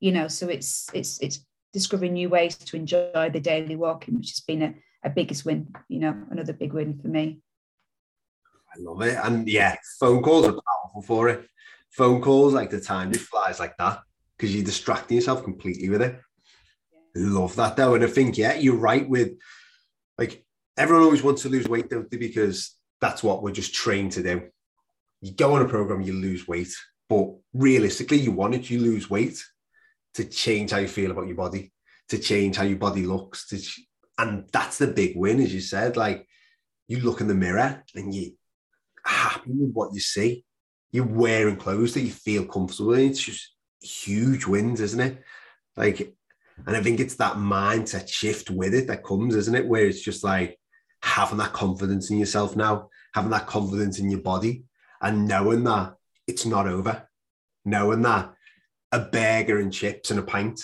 you 0.00 0.12
know. 0.12 0.28
So 0.28 0.48
it's 0.48 0.88
it's 0.92 1.20
it's 1.20 1.44
discovering 1.72 2.14
new 2.14 2.28
ways 2.28 2.56
to 2.56 2.76
enjoy 2.76 3.30
the 3.32 3.40
daily 3.40 3.76
walking, 3.76 4.16
which 4.16 4.30
has 4.30 4.40
been 4.40 4.62
a, 4.62 4.74
a 5.04 5.10
biggest 5.10 5.44
win, 5.44 5.74
you 5.88 6.00
know, 6.00 6.16
another 6.30 6.52
big 6.52 6.72
win 6.72 6.98
for 6.98 7.08
me. 7.08 7.40
I 8.74 8.80
love 8.80 9.02
it. 9.02 9.18
And 9.22 9.48
yeah, 9.48 9.76
phone 9.98 10.22
calls 10.22 10.46
are 10.46 10.52
powerful 10.52 11.02
for 11.02 11.28
it. 11.28 11.48
Phone 11.90 12.20
calls, 12.20 12.52
like 12.52 12.70
the 12.70 12.80
time 12.80 13.12
just 13.12 13.26
flies 13.26 13.58
like 13.58 13.76
that 13.78 14.00
because 14.36 14.54
you're 14.54 14.64
distracting 14.64 15.16
yourself 15.16 15.42
completely 15.44 15.88
with 15.88 16.02
it. 16.02 16.20
Yeah. 17.14 17.30
Love 17.30 17.56
that 17.56 17.76
though. 17.76 17.94
And 17.94 18.04
I 18.04 18.08
think, 18.08 18.36
yeah, 18.36 18.54
you're 18.54 18.76
right 18.76 19.08
with 19.08 19.32
like 20.18 20.44
everyone 20.76 21.04
always 21.04 21.22
wants 21.22 21.42
to 21.42 21.48
lose 21.48 21.68
weight, 21.68 21.88
don't 21.88 22.10
they? 22.10 22.18
Because 22.18 22.76
that's 23.00 23.22
what 23.22 23.42
we're 23.42 23.52
just 23.52 23.74
trained 23.74 24.12
to 24.12 24.22
do. 24.22 24.42
You 25.20 25.32
go 25.32 25.54
on 25.54 25.62
a 25.62 25.68
program, 25.68 26.02
you 26.02 26.12
lose 26.12 26.46
weight, 26.46 26.74
but 27.08 27.28
realistically, 27.52 28.18
you 28.18 28.32
want 28.32 28.54
it, 28.54 28.70
you 28.70 28.80
lose 28.80 29.10
weight 29.10 29.42
to 30.14 30.24
change 30.24 30.70
how 30.70 30.78
you 30.78 30.88
feel 30.88 31.10
about 31.10 31.26
your 31.26 31.36
body, 31.36 31.72
to 32.08 32.18
change 32.18 32.56
how 32.56 32.64
your 32.64 32.78
body 32.78 33.04
looks. 33.04 33.48
To, 33.48 33.60
and 34.18 34.48
that's 34.52 34.78
the 34.78 34.86
big 34.86 35.16
win, 35.16 35.40
as 35.40 35.52
you 35.52 35.60
said. 35.60 35.96
Like 35.96 36.26
you 36.88 37.00
look 37.00 37.20
in 37.20 37.28
the 37.28 37.34
mirror 37.34 37.82
and 37.94 38.14
you're 38.14 38.32
happy 39.04 39.50
with 39.50 39.72
what 39.72 39.92
you 39.92 40.00
see. 40.00 40.44
You're 40.92 41.04
wearing 41.04 41.56
clothes 41.56 41.94
that 41.94 42.02
you 42.02 42.10
feel 42.10 42.46
comfortable 42.46 42.94
in. 42.94 43.10
It's 43.10 43.22
just 43.22 43.52
huge 43.80 44.46
wins, 44.46 44.80
isn't 44.80 45.00
it? 45.00 45.22
Like, 45.76 46.14
and 46.66 46.76
I 46.76 46.82
think 46.82 47.00
it's 47.00 47.16
that 47.16 47.34
mindset 47.34 48.08
shift 48.08 48.50
with 48.50 48.72
it 48.72 48.86
that 48.86 49.04
comes, 49.04 49.34
isn't 49.34 49.54
it? 49.54 49.66
Where 49.66 49.86
it's 49.86 50.00
just 50.00 50.24
like 50.24 50.58
having 51.06 51.38
that 51.38 51.52
confidence 51.52 52.10
in 52.10 52.18
yourself 52.18 52.56
now, 52.56 52.90
having 53.14 53.30
that 53.30 53.46
confidence 53.46 53.98
in 53.98 54.10
your 54.10 54.20
body, 54.20 54.64
and 55.00 55.26
knowing 55.26 55.64
that 55.64 55.94
it's 56.26 56.44
not 56.44 56.66
over, 56.66 57.08
knowing 57.64 58.02
that 58.02 58.32
a 58.92 59.00
burger 59.00 59.58
and 59.58 59.72
chips 59.72 60.10
and 60.10 60.20
a 60.20 60.22
pint 60.22 60.60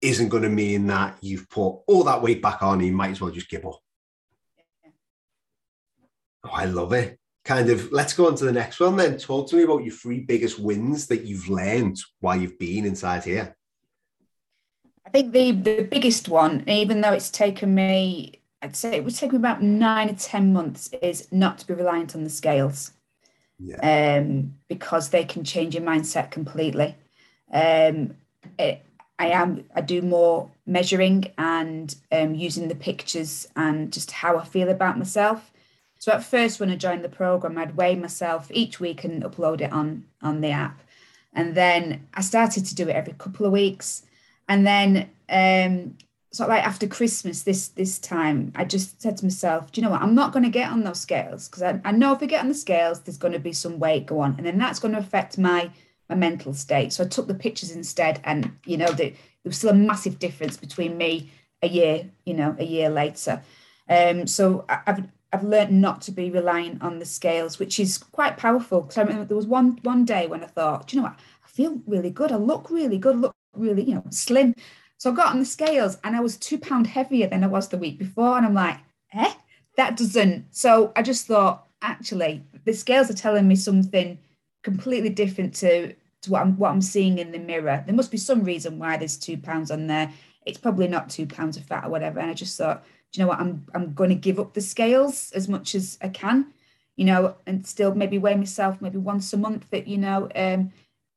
isn't 0.00 0.28
going 0.28 0.42
to 0.42 0.48
mean 0.48 0.86
that 0.86 1.16
you've 1.20 1.48
put 1.48 1.80
all 1.86 2.04
that 2.04 2.22
weight 2.22 2.42
back 2.42 2.62
on. 2.62 2.80
you 2.80 2.92
might 2.92 3.10
as 3.10 3.20
well 3.20 3.30
just 3.30 3.48
give 3.48 3.64
up. 3.64 3.78
Oh, 6.44 6.50
I 6.52 6.66
love 6.66 6.92
it 6.92 7.18
kind 7.44 7.68
of 7.68 7.92
let's 7.92 8.14
go 8.14 8.26
on 8.26 8.34
to 8.36 8.44
the 8.44 8.52
next 8.52 8.80
one 8.80 8.96
then. 8.96 9.18
Talk 9.18 9.48
to 9.50 9.56
me 9.56 9.64
about 9.64 9.84
your 9.84 9.94
three 9.94 10.20
biggest 10.20 10.58
wins 10.58 11.06
that 11.08 11.24
you've 11.24 11.48
learned 11.48 11.98
while 12.20 12.36
you've 12.36 12.58
been 12.58 12.86
inside 12.86 13.24
here. 13.24 13.56
I 15.06 15.10
think 15.10 15.32
the 15.32 15.52
the 15.52 15.88
biggest 15.90 16.28
one, 16.28 16.64
even 16.66 17.00
though 17.00 17.12
it's 17.12 17.30
taken 17.30 17.74
me, 17.74 18.40
I'd 18.64 18.76
say 18.76 18.96
it 18.96 19.04
would 19.04 19.14
take 19.14 19.32
me 19.32 19.36
about 19.36 19.62
nine 19.62 20.08
or 20.08 20.14
ten 20.14 20.52
months, 20.52 20.90
is 21.02 21.30
not 21.30 21.58
to 21.58 21.66
be 21.66 21.74
reliant 21.74 22.14
on 22.16 22.24
the 22.24 22.30
scales. 22.30 22.92
Yeah. 23.58 24.18
Um, 24.18 24.54
because 24.68 25.10
they 25.10 25.24
can 25.24 25.44
change 25.44 25.74
your 25.74 25.84
mindset 25.84 26.30
completely. 26.30 26.96
Um, 27.52 28.16
it, 28.58 28.84
I 29.18 29.28
am 29.28 29.64
I 29.76 29.80
do 29.80 30.02
more 30.02 30.50
measuring 30.66 31.30
and 31.38 31.94
um, 32.10 32.34
using 32.34 32.68
the 32.68 32.74
pictures 32.74 33.46
and 33.54 33.92
just 33.92 34.10
how 34.10 34.38
I 34.38 34.44
feel 34.44 34.70
about 34.70 34.98
myself. 34.98 35.52
So 36.00 36.12
at 36.12 36.24
first, 36.24 36.58
when 36.58 36.70
I 36.70 36.76
joined 36.76 37.04
the 37.04 37.08
program, 37.08 37.56
I'd 37.56 37.76
weigh 37.76 37.94
myself 37.94 38.50
each 38.50 38.80
week 38.80 39.04
and 39.04 39.22
upload 39.22 39.60
it 39.60 39.72
on 39.72 40.04
on 40.20 40.40
the 40.40 40.50
app, 40.50 40.80
and 41.32 41.54
then 41.54 42.08
I 42.14 42.22
started 42.22 42.66
to 42.66 42.74
do 42.74 42.88
it 42.88 42.96
every 42.96 43.14
couple 43.14 43.46
of 43.46 43.52
weeks, 43.52 44.02
and 44.48 44.66
then 44.66 45.10
um, 45.28 45.96
sort 46.34 46.50
of 46.50 46.56
like 46.56 46.66
after 46.66 46.86
Christmas 46.86 47.42
this 47.42 47.68
this 47.68 47.98
time, 47.98 48.52
I 48.56 48.64
just 48.64 49.00
said 49.00 49.16
to 49.18 49.24
myself, 49.24 49.70
do 49.70 49.80
you 49.80 49.84
know 49.84 49.90
what? 49.92 50.02
I'm 50.02 50.14
not 50.14 50.32
going 50.32 50.42
to 50.42 50.50
get 50.50 50.70
on 50.70 50.82
those 50.82 51.00
scales 51.00 51.48
because 51.48 51.62
I, 51.62 51.80
I 51.84 51.92
know 51.92 52.12
if 52.12 52.22
I 52.22 52.26
get 52.26 52.40
on 52.40 52.48
the 52.48 52.54
scales, 52.54 53.00
there's 53.00 53.18
going 53.18 53.34
to 53.34 53.38
be 53.38 53.52
some 53.52 53.78
weight 53.78 54.06
go 54.06 54.20
on, 54.20 54.34
and 54.36 54.46
then 54.46 54.58
that's 54.58 54.80
going 54.80 54.94
to 54.94 55.00
affect 55.00 55.38
my 55.38 55.70
my 56.08 56.16
mental 56.16 56.52
state. 56.52 56.92
So 56.92 57.04
I 57.04 57.08
took 57.08 57.28
the 57.28 57.34
pictures 57.34 57.70
instead, 57.70 58.20
and 58.24 58.50
you 58.66 58.76
know, 58.76 58.88
the, 58.88 59.10
there 59.10 59.16
was 59.44 59.58
still 59.58 59.70
a 59.70 59.74
massive 59.74 60.18
difference 60.18 60.56
between 60.56 60.98
me 60.98 61.30
a 61.62 61.68
year, 61.68 62.10
you 62.26 62.34
know, 62.34 62.56
a 62.58 62.64
year 62.64 62.90
later. 62.90 63.42
Um, 63.88 64.26
so 64.26 64.64
I, 64.68 64.80
I've 64.86 65.04
I've 65.32 65.44
learned 65.44 65.80
not 65.80 66.02
to 66.02 66.12
be 66.12 66.30
relying 66.30 66.78
on 66.80 66.98
the 66.98 67.06
scales, 67.06 67.58
which 67.58 67.78
is 67.78 67.98
quite 67.98 68.36
powerful. 68.36 68.82
Because 68.82 68.98
I 68.98 69.02
remember 69.02 69.24
there 69.24 69.36
was 69.36 69.46
one 69.46 69.78
one 69.82 70.04
day 70.04 70.26
when 70.26 70.42
I 70.42 70.48
thought, 70.48 70.88
do 70.88 70.96
you 70.96 71.02
know 71.02 71.08
what? 71.08 71.18
I 71.44 71.48
feel 71.48 71.80
really 71.86 72.10
good. 72.10 72.32
I 72.32 72.36
look 72.36 72.70
really 72.70 72.98
good. 72.98 73.16
look 73.16 73.34
really, 73.56 73.84
you 73.84 73.94
know, 73.94 74.04
slim. 74.10 74.54
So 75.04 75.12
I 75.12 75.14
got 75.14 75.32
on 75.32 75.38
the 75.38 75.44
scales 75.44 75.98
and 76.02 76.16
I 76.16 76.20
was 76.20 76.38
two 76.38 76.56
pound 76.56 76.86
heavier 76.86 77.26
than 77.26 77.44
I 77.44 77.46
was 77.46 77.68
the 77.68 77.76
week 77.76 77.98
before. 77.98 78.38
And 78.38 78.46
I'm 78.46 78.54
like, 78.54 78.78
eh, 79.12 79.34
that 79.76 79.98
doesn't. 79.98 80.46
So 80.50 80.94
I 80.96 81.02
just 81.02 81.26
thought, 81.26 81.66
actually, 81.82 82.42
the 82.64 82.72
scales 82.72 83.10
are 83.10 83.14
telling 83.14 83.46
me 83.46 83.54
something 83.54 84.18
completely 84.62 85.10
different 85.10 85.54
to, 85.56 85.92
to 85.92 86.30
what 86.30 86.40
I'm 86.40 86.56
what 86.56 86.70
I'm 86.70 86.80
seeing 86.80 87.18
in 87.18 87.32
the 87.32 87.38
mirror. 87.38 87.84
There 87.84 87.94
must 87.94 88.10
be 88.10 88.16
some 88.16 88.44
reason 88.44 88.78
why 88.78 88.96
there's 88.96 89.18
two 89.18 89.36
pounds 89.36 89.70
on 89.70 89.88
there. 89.88 90.10
It's 90.46 90.56
probably 90.56 90.88
not 90.88 91.10
two 91.10 91.26
pounds 91.26 91.58
of 91.58 91.64
fat 91.64 91.84
or 91.84 91.90
whatever. 91.90 92.18
And 92.18 92.30
I 92.30 92.32
just 92.32 92.56
thought, 92.56 92.82
do 93.12 93.20
you 93.20 93.24
know 93.24 93.28
what? 93.28 93.40
I'm 93.40 93.66
I'm 93.74 93.92
going 93.92 94.08
to 94.08 94.16
give 94.16 94.40
up 94.40 94.54
the 94.54 94.62
scales 94.62 95.32
as 95.32 95.50
much 95.50 95.74
as 95.74 95.98
I 96.00 96.08
can, 96.08 96.46
you 96.96 97.04
know, 97.04 97.36
and 97.46 97.66
still 97.66 97.94
maybe 97.94 98.16
weigh 98.16 98.36
myself 98.36 98.80
maybe 98.80 98.96
once 98.96 99.34
a 99.34 99.36
month. 99.36 99.68
That 99.68 99.86
you 99.86 99.98
know, 99.98 100.30
um, 100.34 100.72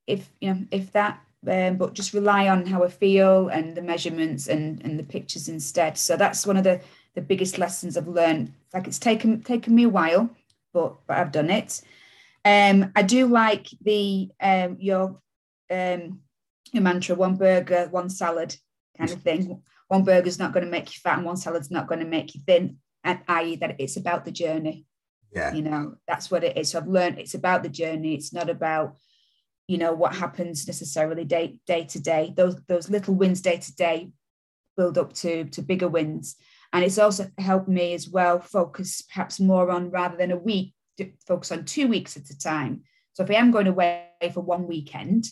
if 0.08 0.30
you 0.42 0.54
know 0.54 0.66
if 0.72 0.92
that, 0.92 1.22
um, 1.48 1.78
but 1.78 1.94
just 1.94 2.14
rely 2.14 2.48
on 2.48 2.66
how 2.66 2.84
I 2.84 2.90
feel 2.90 3.48
and 3.50 3.76
the 3.76 3.82
measurements 3.82 4.48
and 4.48 4.84
and 4.84 5.00
the 5.00 5.04
pictures 5.04 5.48
instead. 5.48 5.98
So 5.98 6.18
that's 6.18 6.46
one 6.46 6.58
of 6.58 6.64
the 6.64 6.82
the 7.16 7.22
biggest 7.22 7.58
lessons 7.58 7.98
I've 7.98 8.08
learned. 8.08 8.54
Like 8.74 8.88
it's 8.88 9.00
taken 9.00 9.42
taken 9.42 9.74
me 9.74 9.84
a 9.84 9.90
while, 9.90 10.30
but 10.74 10.96
but 11.08 11.18
I've 11.18 11.32
done 11.32 11.50
it. 11.50 11.82
Um, 12.46 12.92
I 12.96 13.02
do 13.02 13.28
like 13.28 13.68
the 13.82 14.30
um, 14.40 14.78
your 14.80 15.20
um, 15.72 16.22
your 16.72 16.84
mantra: 16.84 17.16
one 17.16 17.36
burger, 17.36 17.88
one 17.92 18.10
salad, 18.10 18.56
kind 18.98 19.10
of 19.10 19.22
thing. 19.22 19.62
One 19.88 20.04
burger's 20.04 20.40
not 20.40 20.54
going 20.54 20.66
to 20.66 20.72
make 20.72 20.94
you 20.94 21.00
fat, 21.02 21.18
and 21.18 21.26
one 21.26 21.38
salad's 21.38 21.72
not 21.72 21.88
going 21.88 22.02
to 22.02 22.06
make 22.06 22.36
you 22.36 22.42
thin. 22.46 22.78
And 23.04 23.20
i.e., 23.28 23.56
that 23.58 23.78
it's 23.80 23.96
about 23.96 24.26
the 24.26 24.32
journey. 24.32 24.86
Yeah, 25.32 25.54
you 25.54 25.62
know 25.62 25.96
that's 26.08 26.30
what 26.30 26.44
it 26.44 26.58
is. 26.58 26.70
So 26.70 26.80
I've 26.80 26.88
learned 26.88 27.20
it's 27.20 27.34
about 27.34 27.64
the 27.64 27.70
journey. 27.70 28.16
It's 28.16 28.34
not 28.34 28.50
about 28.50 28.98
you 29.68 29.78
know 29.78 29.94
what 29.94 30.14
mm. 30.14 30.18
happens 30.18 30.66
necessarily 30.68 31.26
day 31.26 31.60
day 31.68 31.84
to 31.86 32.00
day. 32.00 32.34
Those 32.36 32.56
those 32.68 32.90
little 32.90 33.16
wins 33.16 33.42
day 33.42 33.58
to 33.58 33.76
day 33.76 34.12
build 34.76 34.98
up 34.98 35.14
to 35.14 35.46
to 35.46 35.62
bigger 35.62 35.88
wins. 35.88 36.36
And 36.74 36.84
it's 36.84 36.98
also 36.98 37.28
helped 37.38 37.70
me 37.70 37.94
as 37.94 38.10
well 38.10 38.40
focus 38.40 39.02
perhaps 39.02 39.40
more 39.40 39.72
on 39.72 39.90
rather 39.90 40.18
than 40.18 40.32
a 40.32 40.38
week, 40.38 40.74
focus 41.26 41.52
on 41.52 41.66
two 41.66 41.88
weeks 41.88 42.18
at 42.18 42.30
a 42.30 42.38
time. 42.38 42.84
So 43.14 43.24
if 43.24 43.32
I 43.32 43.36
am 43.36 43.52
going 43.52 43.68
away 43.68 44.06
for 44.34 44.42
one 44.42 44.68
weekend, 44.68 45.26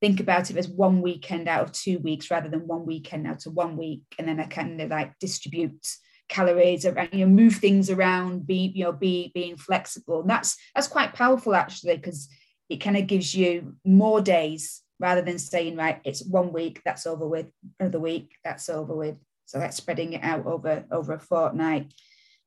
think 0.00 0.20
about 0.20 0.50
it 0.50 0.56
as 0.56 0.68
one 0.68 1.00
weekend 1.00 1.48
out 1.48 1.62
of 1.62 1.72
two 1.72 1.98
weeks 1.98 2.30
rather 2.30 2.48
than 2.48 2.66
one 2.66 2.86
weekend 2.86 3.26
out 3.26 3.46
of 3.46 3.54
one 3.54 3.76
week. 3.76 4.02
And 4.18 4.28
then 4.28 4.38
I 4.38 4.44
kind 4.44 4.80
of 4.80 4.90
like 4.90 5.18
distribute 5.18 5.86
calories 6.28 6.84
around, 6.84 7.08
you 7.12 7.24
know, 7.24 7.32
move 7.32 7.56
things 7.56 7.88
around, 7.90 8.46
be, 8.46 8.72
you 8.74 8.84
know, 8.84 8.92
be 8.92 9.30
being 9.34 9.56
flexible. 9.56 10.20
And 10.20 10.30
that's 10.30 10.56
that's 10.74 10.88
quite 10.88 11.14
powerful 11.14 11.54
actually, 11.54 11.96
because 11.96 12.28
it 12.68 12.78
kind 12.78 12.96
of 12.96 13.06
gives 13.06 13.34
you 13.34 13.76
more 13.84 14.20
days 14.20 14.82
rather 14.98 15.22
than 15.22 15.38
saying, 15.38 15.76
right, 15.76 16.00
it's 16.04 16.24
one 16.24 16.52
week, 16.52 16.80
that's 16.84 17.06
over 17.06 17.26
with, 17.26 17.46
another 17.78 18.00
week, 18.00 18.32
that's 18.44 18.68
over 18.68 18.94
with. 18.94 19.16
So 19.44 19.58
that's 19.58 19.76
spreading 19.76 20.14
it 20.14 20.24
out 20.24 20.46
over 20.46 20.84
over 20.90 21.12
a 21.12 21.20
fortnight. 21.20 21.92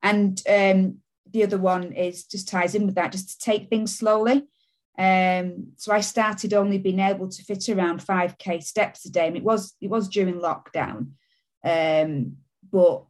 And 0.02 0.40
um, 0.48 0.98
the 1.30 1.44
other 1.44 1.58
one 1.58 1.92
is 1.92 2.24
just 2.24 2.48
ties 2.48 2.74
in 2.74 2.86
with 2.86 2.96
that, 2.96 3.12
just 3.12 3.30
to 3.30 3.38
take 3.38 3.68
things 3.68 3.96
slowly. 3.96 4.46
Um, 4.98 5.68
so 5.76 5.92
I 5.92 6.00
started 6.00 6.52
only 6.52 6.76
being 6.76 7.00
able 7.00 7.28
to 7.28 7.42
fit 7.42 7.68
around 7.70 8.04
5k 8.04 8.62
steps 8.62 9.06
a 9.06 9.10
day. 9.10 9.26
And 9.28 9.36
it 9.36 9.42
was 9.42 9.74
it 9.80 9.88
was 9.88 10.08
during 10.08 10.34
lockdown. 10.34 11.12
Um, 11.64 12.36
but 12.70 13.04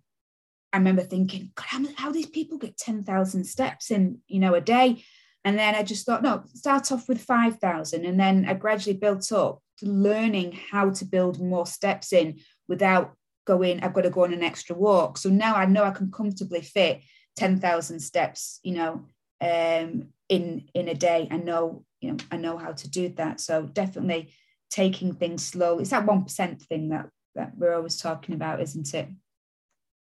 I 0.72 0.78
remember 0.78 1.02
thinking, 1.02 1.50
God, 1.54 1.66
how, 1.66 1.84
how 1.96 2.12
these 2.12 2.28
people 2.28 2.58
get 2.58 2.76
10,000 2.76 3.44
steps 3.44 3.90
in, 3.90 4.18
you 4.28 4.38
know, 4.38 4.54
a 4.54 4.60
day. 4.60 5.02
And 5.44 5.58
then 5.58 5.74
I 5.74 5.82
just 5.82 6.04
thought, 6.04 6.22
no, 6.22 6.42
start 6.54 6.92
off 6.92 7.08
with 7.08 7.20
5,000. 7.20 8.04
And 8.04 8.20
then 8.20 8.44
I 8.46 8.54
gradually 8.54 8.96
built 8.96 9.32
up 9.32 9.62
to 9.78 9.86
learning 9.86 10.58
how 10.70 10.90
to 10.90 11.04
build 11.04 11.40
more 11.40 11.66
steps 11.66 12.12
in 12.12 12.40
without 12.68 13.14
going, 13.46 13.82
I've 13.82 13.94
got 13.94 14.02
to 14.02 14.10
go 14.10 14.24
on 14.24 14.34
an 14.34 14.42
extra 14.42 14.76
walk. 14.76 15.16
So 15.16 15.30
now 15.30 15.54
I 15.54 15.64
know 15.64 15.84
I 15.84 15.90
can 15.90 16.10
comfortably 16.10 16.60
fit 16.60 17.02
10,000 17.36 18.00
steps, 18.00 18.60
you 18.62 18.74
know, 18.74 19.06
um, 19.40 20.08
in 20.28 20.68
in 20.74 20.88
a 20.88 20.94
day. 20.94 21.28
I 21.30 21.36
know, 21.36 21.84
you 22.00 22.12
know, 22.12 22.16
I 22.30 22.36
know 22.36 22.58
how 22.58 22.72
to 22.72 22.88
do 22.88 23.08
that. 23.16 23.40
So 23.40 23.64
definitely 23.66 24.32
taking 24.70 25.14
things 25.14 25.44
slow. 25.44 25.78
It's 25.78 25.90
that 25.90 26.06
one 26.06 26.22
percent 26.22 26.62
thing 26.62 26.90
that 26.90 27.08
that 27.34 27.52
we're 27.56 27.74
always 27.74 27.96
talking 27.96 28.34
about, 28.34 28.60
isn't 28.60 28.94
it? 28.94 29.08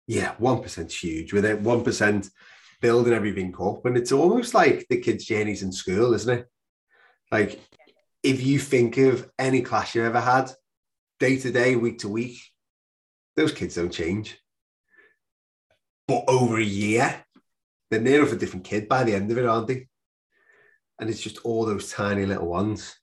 Yeah, 0.08 0.34
one 0.38 0.62
percent 0.62 0.92
huge. 0.92 1.34
With 1.34 1.46
it, 1.46 1.62
one 1.62 1.84
percent 1.84 2.30
building 2.84 3.14
everything 3.14 3.56
up, 3.60 3.86
and 3.86 3.98
it's 3.98 4.12
almost 4.12 4.54
like 4.54 4.86
the 4.90 5.00
kids' 5.00 5.26
journeys 5.26 5.64
in 5.64 5.72
school, 5.72 6.14
isn't 6.14 6.40
it? 6.40 6.48
Like 7.32 7.60
if 8.22 8.44
you 8.44 8.60
think 8.60 8.98
of 8.98 9.30
any 9.40 9.62
class 9.62 9.96
you 9.96 10.04
ever 10.04 10.20
had, 10.20 10.52
day 11.20 11.38
to 11.38 11.50
day, 11.50 11.78
week 11.78 12.00
to 12.00 12.10
week, 12.10 12.40
those 13.38 13.54
kids 13.54 13.76
don't 13.76 13.92
change. 13.92 14.38
But 16.08 16.26
over 16.28 16.58
a 16.60 16.64
year, 16.64 17.24
they're 17.90 18.02
near 18.02 18.20
enough 18.20 18.34
a 18.34 18.36
different 18.36 18.66
kid 18.66 18.90
by 18.90 19.06
the 19.06 19.16
end 19.16 19.32
of 19.32 19.38
it, 19.38 19.46
aren't 19.46 19.68
they? 19.68 19.88
And 21.00 21.10
it's 21.10 21.22
just 21.22 21.40
all 21.46 21.66
those 21.66 21.92
tiny 21.92 22.26
little 22.26 22.50
ones. 22.50 22.98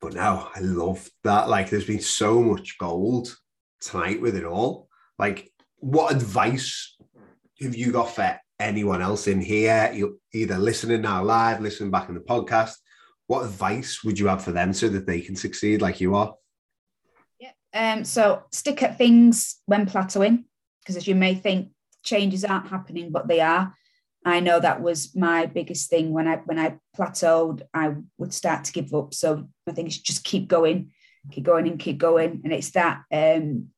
But 0.00 0.12
now 0.12 0.50
I 0.54 0.60
love 0.60 1.08
that. 1.24 1.48
Like, 1.48 1.70
there's 1.70 1.86
been 1.86 2.00
so 2.00 2.42
much 2.42 2.76
gold 2.78 3.34
tonight 3.80 4.20
with 4.20 4.36
it 4.36 4.44
all. 4.44 4.88
Like, 5.18 5.50
what 5.76 6.14
advice 6.14 6.94
have 7.60 7.74
you 7.74 7.92
got 7.92 8.14
for 8.14 8.38
anyone 8.60 9.02
else 9.02 9.26
in 9.26 9.40
here? 9.40 9.90
you're 9.94 10.14
either 10.32 10.58
listening 10.58 11.02
now 11.02 11.22
live, 11.22 11.60
listening 11.60 11.90
back 11.90 12.08
in 12.08 12.14
the 12.14 12.20
podcast. 12.20 12.74
What 13.26 13.44
advice 13.44 14.02
would 14.04 14.18
you 14.18 14.28
have 14.28 14.42
for 14.42 14.52
them 14.52 14.72
so 14.72 14.88
that 14.88 15.06
they 15.06 15.20
can 15.20 15.36
succeed 15.36 15.82
like 15.82 16.00
you 16.00 16.14
are? 16.14 16.34
Yeah. 17.38 17.52
Um, 17.74 18.04
so 18.04 18.42
stick 18.52 18.82
at 18.82 18.96
things 18.96 19.60
when 19.66 19.86
plateauing, 19.86 20.44
because 20.80 20.96
as 20.96 21.06
you 21.06 21.14
may 21.14 21.34
think, 21.34 21.70
changes 22.02 22.44
aren't 22.44 22.68
happening, 22.68 23.10
but 23.10 23.28
they 23.28 23.40
are. 23.40 23.74
I 24.24 24.40
know 24.40 24.58
that 24.60 24.80
was 24.80 25.14
my 25.14 25.46
biggest 25.46 25.90
thing 25.90 26.12
when 26.12 26.26
I 26.26 26.36
when 26.36 26.58
I 26.58 26.78
plateaued, 26.96 27.62
I 27.72 27.94
would 28.18 28.34
start 28.34 28.64
to 28.64 28.72
give 28.72 28.92
up. 28.94 29.14
So 29.14 29.48
I 29.66 29.72
think 29.72 29.88
it's 29.88 29.98
just 29.98 30.24
keep 30.24 30.48
going, 30.48 30.90
keep 31.30 31.44
going 31.44 31.68
and 31.68 31.78
keep 31.78 31.98
going. 31.98 32.40
And 32.44 32.52
it's 32.52 32.70
that 32.70 33.02
um 33.12 33.68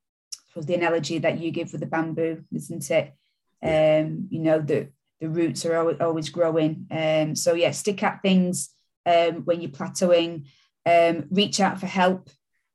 was 0.56 0.66
the 0.66 0.74
analogy 0.74 1.18
that 1.18 1.38
you 1.38 1.50
give 1.50 1.72
with 1.72 1.80
the 1.80 1.86
bamboo, 1.86 2.44
isn't 2.52 2.90
it? 2.90 3.14
Um, 3.62 4.28
you 4.30 4.40
know, 4.40 4.60
the 4.60 4.88
the 5.20 5.28
roots 5.28 5.66
are 5.66 5.76
always, 5.76 5.96
always 6.00 6.28
growing. 6.30 6.86
Um, 6.90 7.36
so 7.36 7.54
yeah, 7.54 7.72
stick 7.72 8.02
at 8.02 8.22
things 8.22 8.70
um, 9.04 9.44
when 9.44 9.60
you're 9.60 9.70
plateauing, 9.70 10.46
um, 10.86 11.26
reach 11.30 11.60
out 11.60 11.78
for 11.78 11.86
help 11.86 12.30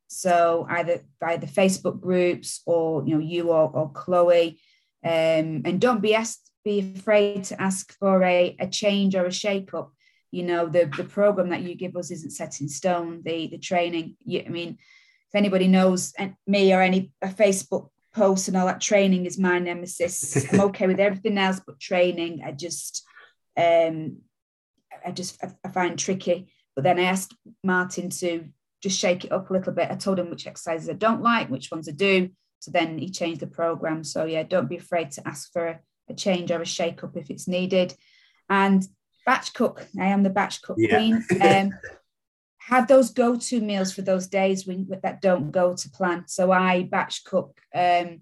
so 0.07 0.65
either 0.69 1.01
by 1.19 1.37
the 1.37 1.47
Facebook 1.47 1.99
groups 1.99 2.61
or 2.65 3.03
you 3.05 3.15
know 3.15 3.19
you 3.19 3.49
or, 3.49 3.69
or 3.73 3.91
Chloe, 3.91 4.59
um, 5.03 5.61
and 5.65 5.81
don't 5.81 6.01
be 6.01 6.15
asked, 6.15 6.49
be 6.63 6.93
afraid 6.95 7.43
to 7.45 7.61
ask 7.61 7.93
for 7.97 8.23
a, 8.23 8.55
a 8.59 8.67
change 8.67 9.15
or 9.15 9.25
a 9.25 9.31
shake 9.31 9.73
up. 9.73 9.91
You 10.31 10.43
know 10.43 10.67
the 10.67 10.91
the 10.95 11.03
program 11.03 11.49
that 11.49 11.63
you 11.63 11.75
give 11.75 11.95
us 11.95 12.11
isn't 12.11 12.31
set 12.31 12.61
in 12.61 12.69
stone. 12.69 13.23
The 13.25 13.47
the 13.47 13.57
training. 13.57 14.15
You, 14.25 14.43
I 14.45 14.49
mean, 14.49 14.77
if 15.27 15.35
anybody 15.35 15.67
knows 15.67 16.13
me 16.47 16.73
or 16.73 16.81
any 16.81 17.11
a 17.21 17.27
Facebook 17.27 17.89
post 18.15 18.47
and 18.47 18.55
all 18.55 18.65
that 18.65 18.81
training 18.81 19.25
is 19.25 19.37
my 19.37 19.59
nemesis. 19.59 20.51
I'm 20.51 20.61
okay 20.69 20.87
with 20.87 20.99
everything 20.99 21.37
else 21.37 21.61
but 21.65 21.79
training. 21.79 22.41
I 22.45 22.51
just 22.51 23.03
um 23.57 24.17
I 25.05 25.11
just 25.11 25.43
I, 25.43 25.51
I 25.63 25.69
find 25.69 25.99
tricky. 25.99 26.51
But 26.75 26.83
then 26.83 26.99
I 26.99 27.03
asked 27.03 27.35
Martin 27.63 28.09
to 28.09 28.45
just 28.81 28.99
shake 28.99 29.25
it 29.25 29.31
up 29.31 29.49
a 29.49 29.53
little 29.53 29.73
bit. 29.73 29.91
I 29.91 29.95
told 29.95 30.19
him 30.19 30.29
which 30.29 30.47
exercises 30.47 30.89
I 30.89 30.93
don't 30.93 31.21
like, 31.21 31.49
which 31.49 31.71
ones 31.71 31.87
I 31.87 31.91
do. 31.91 32.29
So 32.59 32.71
then 32.71 32.97
he 32.97 33.09
changed 33.09 33.41
the 33.41 33.47
program. 33.47 34.03
So 34.03 34.25
yeah, 34.25 34.43
don't 34.43 34.69
be 34.69 34.77
afraid 34.77 35.11
to 35.11 35.27
ask 35.27 35.51
for 35.51 35.67
a, 35.67 35.79
a 36.09 36.13
change 36.13 36.51
or 36.51 36.61
a 36.61 36.65
shake 36.65 37.03
up 37.03 37.15
if 37.15 37.29
it's 37.29 37.47
needed. 37.47 37.93
And 38.49 38.83
batch 39.25 39.53
cook. 39.53 39.87
I 39.99 40.05
am 40.07 40.23
the 40.23 40.29
batch 40.29 40.61
cook 40.61 40.77
yeah. 40.79 40.97
queen. 40.97 41.25
Um, 41.41 41.71
have 42.67 42.87
those 42.87 43.11
go-to 43.11 43.61
meals 43.61 43.93
for 43.93 44.01
those 44.01 44.25
days 44.25 44.65
when, 44.65 44.87
that 45.03 45.21
don't 45.21 45.51
go 45.51 45.75
to 45.75 45.89
plan. 45.91 46.23
So 46.25 46.51
I 46.51 46.83
batch 46.83 47.23
cook 47.23 47.61
um, 47.75 48.21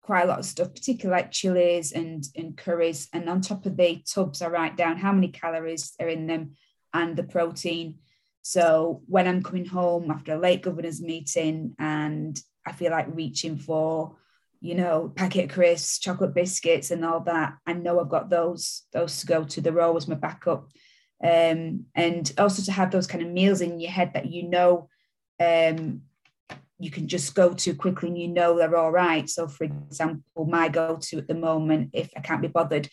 quite 0.00 0.22
a 0.22 0.26
lot 0.26 0.38
of 0.38 0.46
stuff, 0.46 0.72
particularly 0.72 1.20
like 1.20 1.30
chilies 1.30 1.92
and, 1.92 2.24
and 2.34 2.56
curries. 2.56 3.08
And 3.12 3.28
on 3.28 3.42
top 3.42 3.66
of 3.66 3.76
the 3.76 4.02
tubs, 4.06 4.40
I 4.40 4.48
write 4.48 4.78
down 4.78 4.96
how 4.96 5.12
many 5.12 5.28
calories 5.28 5.92
are 6.00 6.08
in 6.08 6.26
them 6.26 6.52
and 6.94 7.14
the 7.14 7.24
protein. 7.24 7.96
So 8.40 9.02
when 9.06 9.28
I'm 9.28 9.42
coming 9.42 9.66
home 9.66 10.10
after 10.10 10.32
a 10.32 10.38
late 10.38 10.62
governors 10.62 11.02
meeting 11.02 11.74
and 11.78 12.40
I 12.66 12.72
feel 12.72 12.90
like 12.90 13.14
reaching 13.14 13.58
for, 13.58 14.16
you 14.62 14.76
know, 14.76 15.12
packet 15.14 15.50
crisps, 15.50 15.98
chocolate 15.98 16.34
biscuits, 16.34 16.90
and 16.90 17.04
all 17.04 17.20
that, 17.20 17.58
I 17.66 17.74
know 17.74 18.00
I've 18.00 18.08
got 18.08 18.30
those 18.30 18.84
those 18.94 19.20
to 19.20 19.26
go 19.26 19.44
to. 19.44 19.60
the 19.60 19.72
row 19.72 19.94
as 19.94 20.08
my 20.08 20.14
backup, 20.14 20.70
um, 21.24 21.86
and 21.94 22.32
also 22.36 22.62
to 22.62 22.72
have 22.72 22.90
those 22.90 23.06
kind 23.06 23.24
of 23.24 23.30
meals 23.30 23.62
in 23.62 23.80
your 23.80 23.90
head 23.90 24.12
that 24.12 24.26
you 24.26 24.42
know 24.42 24.88
um, 25.40 26.02
you 26.78 26.90
can 26.90 27.08
just 27.08 27.34
go 27.34 27.54
to 27.54 27.74
quickly 27.74 28.08
and 28.10 28.18
you 28.18 28.28
know 28.28 28.58
they're 28.58 28.76
all 28.76 28.92
right. 28.92 29.28
So, 29.28 29.48
for 29.48 29.64
example, 29.64 30.44
my 30.44 30.68
go-to 30.68 31.18
at 31.18 31.26
the 31.26 31.34
moment, 31.34 31.90
if 31.94 32.10
I 32.14 32.20
can't 32.20 32.42
be 32.42 32.48
bothered, 32.48 32.88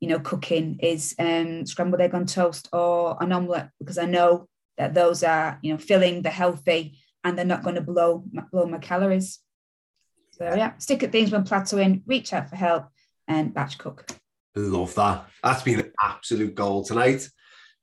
you 0.00 0.08
know, 0.08 0.18
cooking 0.18 0.78
is 0.80 1.14
um, 1.20 1.64
scrambled 1.66 2.00
egg 2.00 2.14
on 2.14 2.26
toast 2.26 2.68
or 2.72 3.16
an 3.22 3.32
omelette 3.32 3.70
because 3.78 3.98
I 3.98 4.06
know 4.06 4.48
that 4.76 4.94
those 4.94 5.22
are 5.22 5.58
you 5.62 5.72
know 5.72 5.78
filling 5.78 6.22
the 6.22 6.30
healthy 6.30 6.98
and 7.22 7.38
they're 7.38 7.44
not 7.44 7.62
going 7.62 7.76
to 7.76 7.80
blow 7.80 8.24
blow 8.50 8.66
my 8.66 8.78
calories. 8.78 9.38
So 10.32 10.44
yeah, 10.54 10.76
stick 10.78 11.04
at 11.04 11.12
things 11.12 11.30
when 11.30 11.44
plateauing, 11.44 12.02
reach 12.06 12.32
out 12.32 12.48
for 12.48 12.56
help, 12.56 12.86
and 13.28 13.54
batch 13.54 13.78
cook. 13.78 14.06
Love 14.56 14.94
that. 14.96 15.28
That's 15.44 15.62
been 15.62 15.80
an 15.80 15.92
absolute 16.02 16.54
goal 16.56 16.84
tonight. 16.84 17.28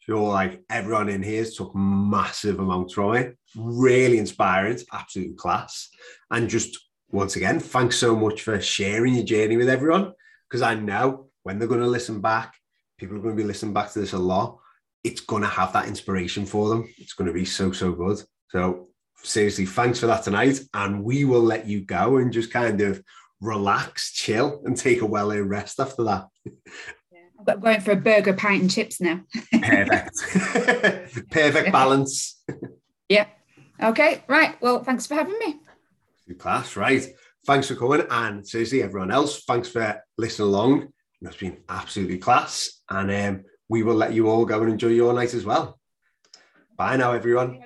Feel 0.06 0.24
like 0.24 0.64
everyone 0.70 1.10
in 1.10 1.24
here 1.24 1.46
took 1.46 1.76
massive 1.76 2.60
amounts 2.60 2.94
from 2.94 3.16
it. 3.16 3.38
Really 3.56 4.20
inspiring, 4.20 4.80
absolute 4.94 5.38
class. 5.38 5.90
And 6.30 6.50
just 6.50 6.78
once 7.10 7.36
again, 7.36 7.60
thanks 7.60 7.98
so 7.98 8.16
much 8.16 8.42
for 8.42 8.60
sharing 8.62 9.16
your 9.16 9.26
journey 9.26 9.58
with 9.58 9.70
everyone. 9.70 10.14
Because 10.50 10.62
I 10.62 10.76
know 10.76 11.28
when 11.44 11.58
they're 11.58 11.68
going 11.68 11.82
to 11.82 11.88
listen 11.88 12.22
back, 12.22 12.56
people 12.98 13.18
are 13.18 13.22
going 13.22 13.36
to 13.36 13.42
be 13.42 13.48
listening 13.48 13.74
back 13.74 13.92
to 13.92 14.00
this 14.00 14.14
a 14.14 14.18
lot. 14.20 14.60
It's 15.04 15.22
going 15.22 15.44
to 15.44 15.50
have 15.50 15.74
that 15.74 15.88
inspiration 15.88 16.46
for 16.46 16.70
them. 16.70 16.88
It's 16.98 17.14
going 17.14 17.28
to 17.28 17.34
be 17.34 17.46
so, 17.46 17.72
so 17.72 17.92
good. 17.92 18.22
So, 18.50 18.90
seriously, 19.24 19.66
thanks 19.66 20.00
for 20.00 20.08
that 20.08 20.24
tonight. 20.24 20.60
And 20.74 21.04
we 21.04 21.26
will 21.26 21.42
let 21.42 21.68
you 21.68 21.82
go 21.82 22.18
and 22.18 22.32
just 22.34 22.52
kind 22.52 22.82
of 22.82 23.04
relax, 23.42 24.12
chill, 24.14 24.62
and 24.66 24.78
take 24.78 25.02
a 25.02 25.06
well 25.06 25.32
earned 25.32 25.50
rest 25.50 25.80
after 25.80 26.04
that. 26.04 26.28
I'm 27.48 27.60
going 27.60 27.82
for 27.82 27.92
a 27.92 27.96
burger, 27.96 28.34
pint, 28.34 28.62
and 28.62 28.72
chips 28.72 29.00
now. 29.02 29.22
Perfect. 29.52 30.12
Perfect 31.32 31.72
balance. 31.72 32.42
Yeah. 33.10 33.28
Okay. 33.82 34.24
Right. 34.28 34.60
Well, 34.62 34.84
thanks 34.84 35.06
for 35.06 35.16
having 35.16 35.38
me. 35.40 35.60
Good 36.28 36.40
class. 36.40 36.76
Right. 36.76 37.06
Thanks 37.46 37.68
for 37.68 37.76
coming. 37.76 38.06
And 38.10 38.48
seriously, 38.48 38.82
everyone 38.82 39.12
else, 39.12 39.44
thanks 39.44 39.70
for 39.70 40.02
listening 40.18 40.48
along. 40.48 40.88
It's 41.22 41.38
been 41.38 41.58
absolutely 41.70 42.18
class. 42.18 42.82
And 42.90 43.12
um, 43.12 43.44
we 43.70 43.84
will 43.84 43.96
let 43.96 44.14
you 44.14 44.30
all 44.30 44.46
go 44.46 44.62
and 44.62 44.72
enjoy 44.72 44.90
your 44.90 45.14
night 45.14 45.34
as 45.34 45.46
well. 45.46 45.80
Bye 46.78 46.98
now, 46.98 47.14
everyone. 47.14 47.60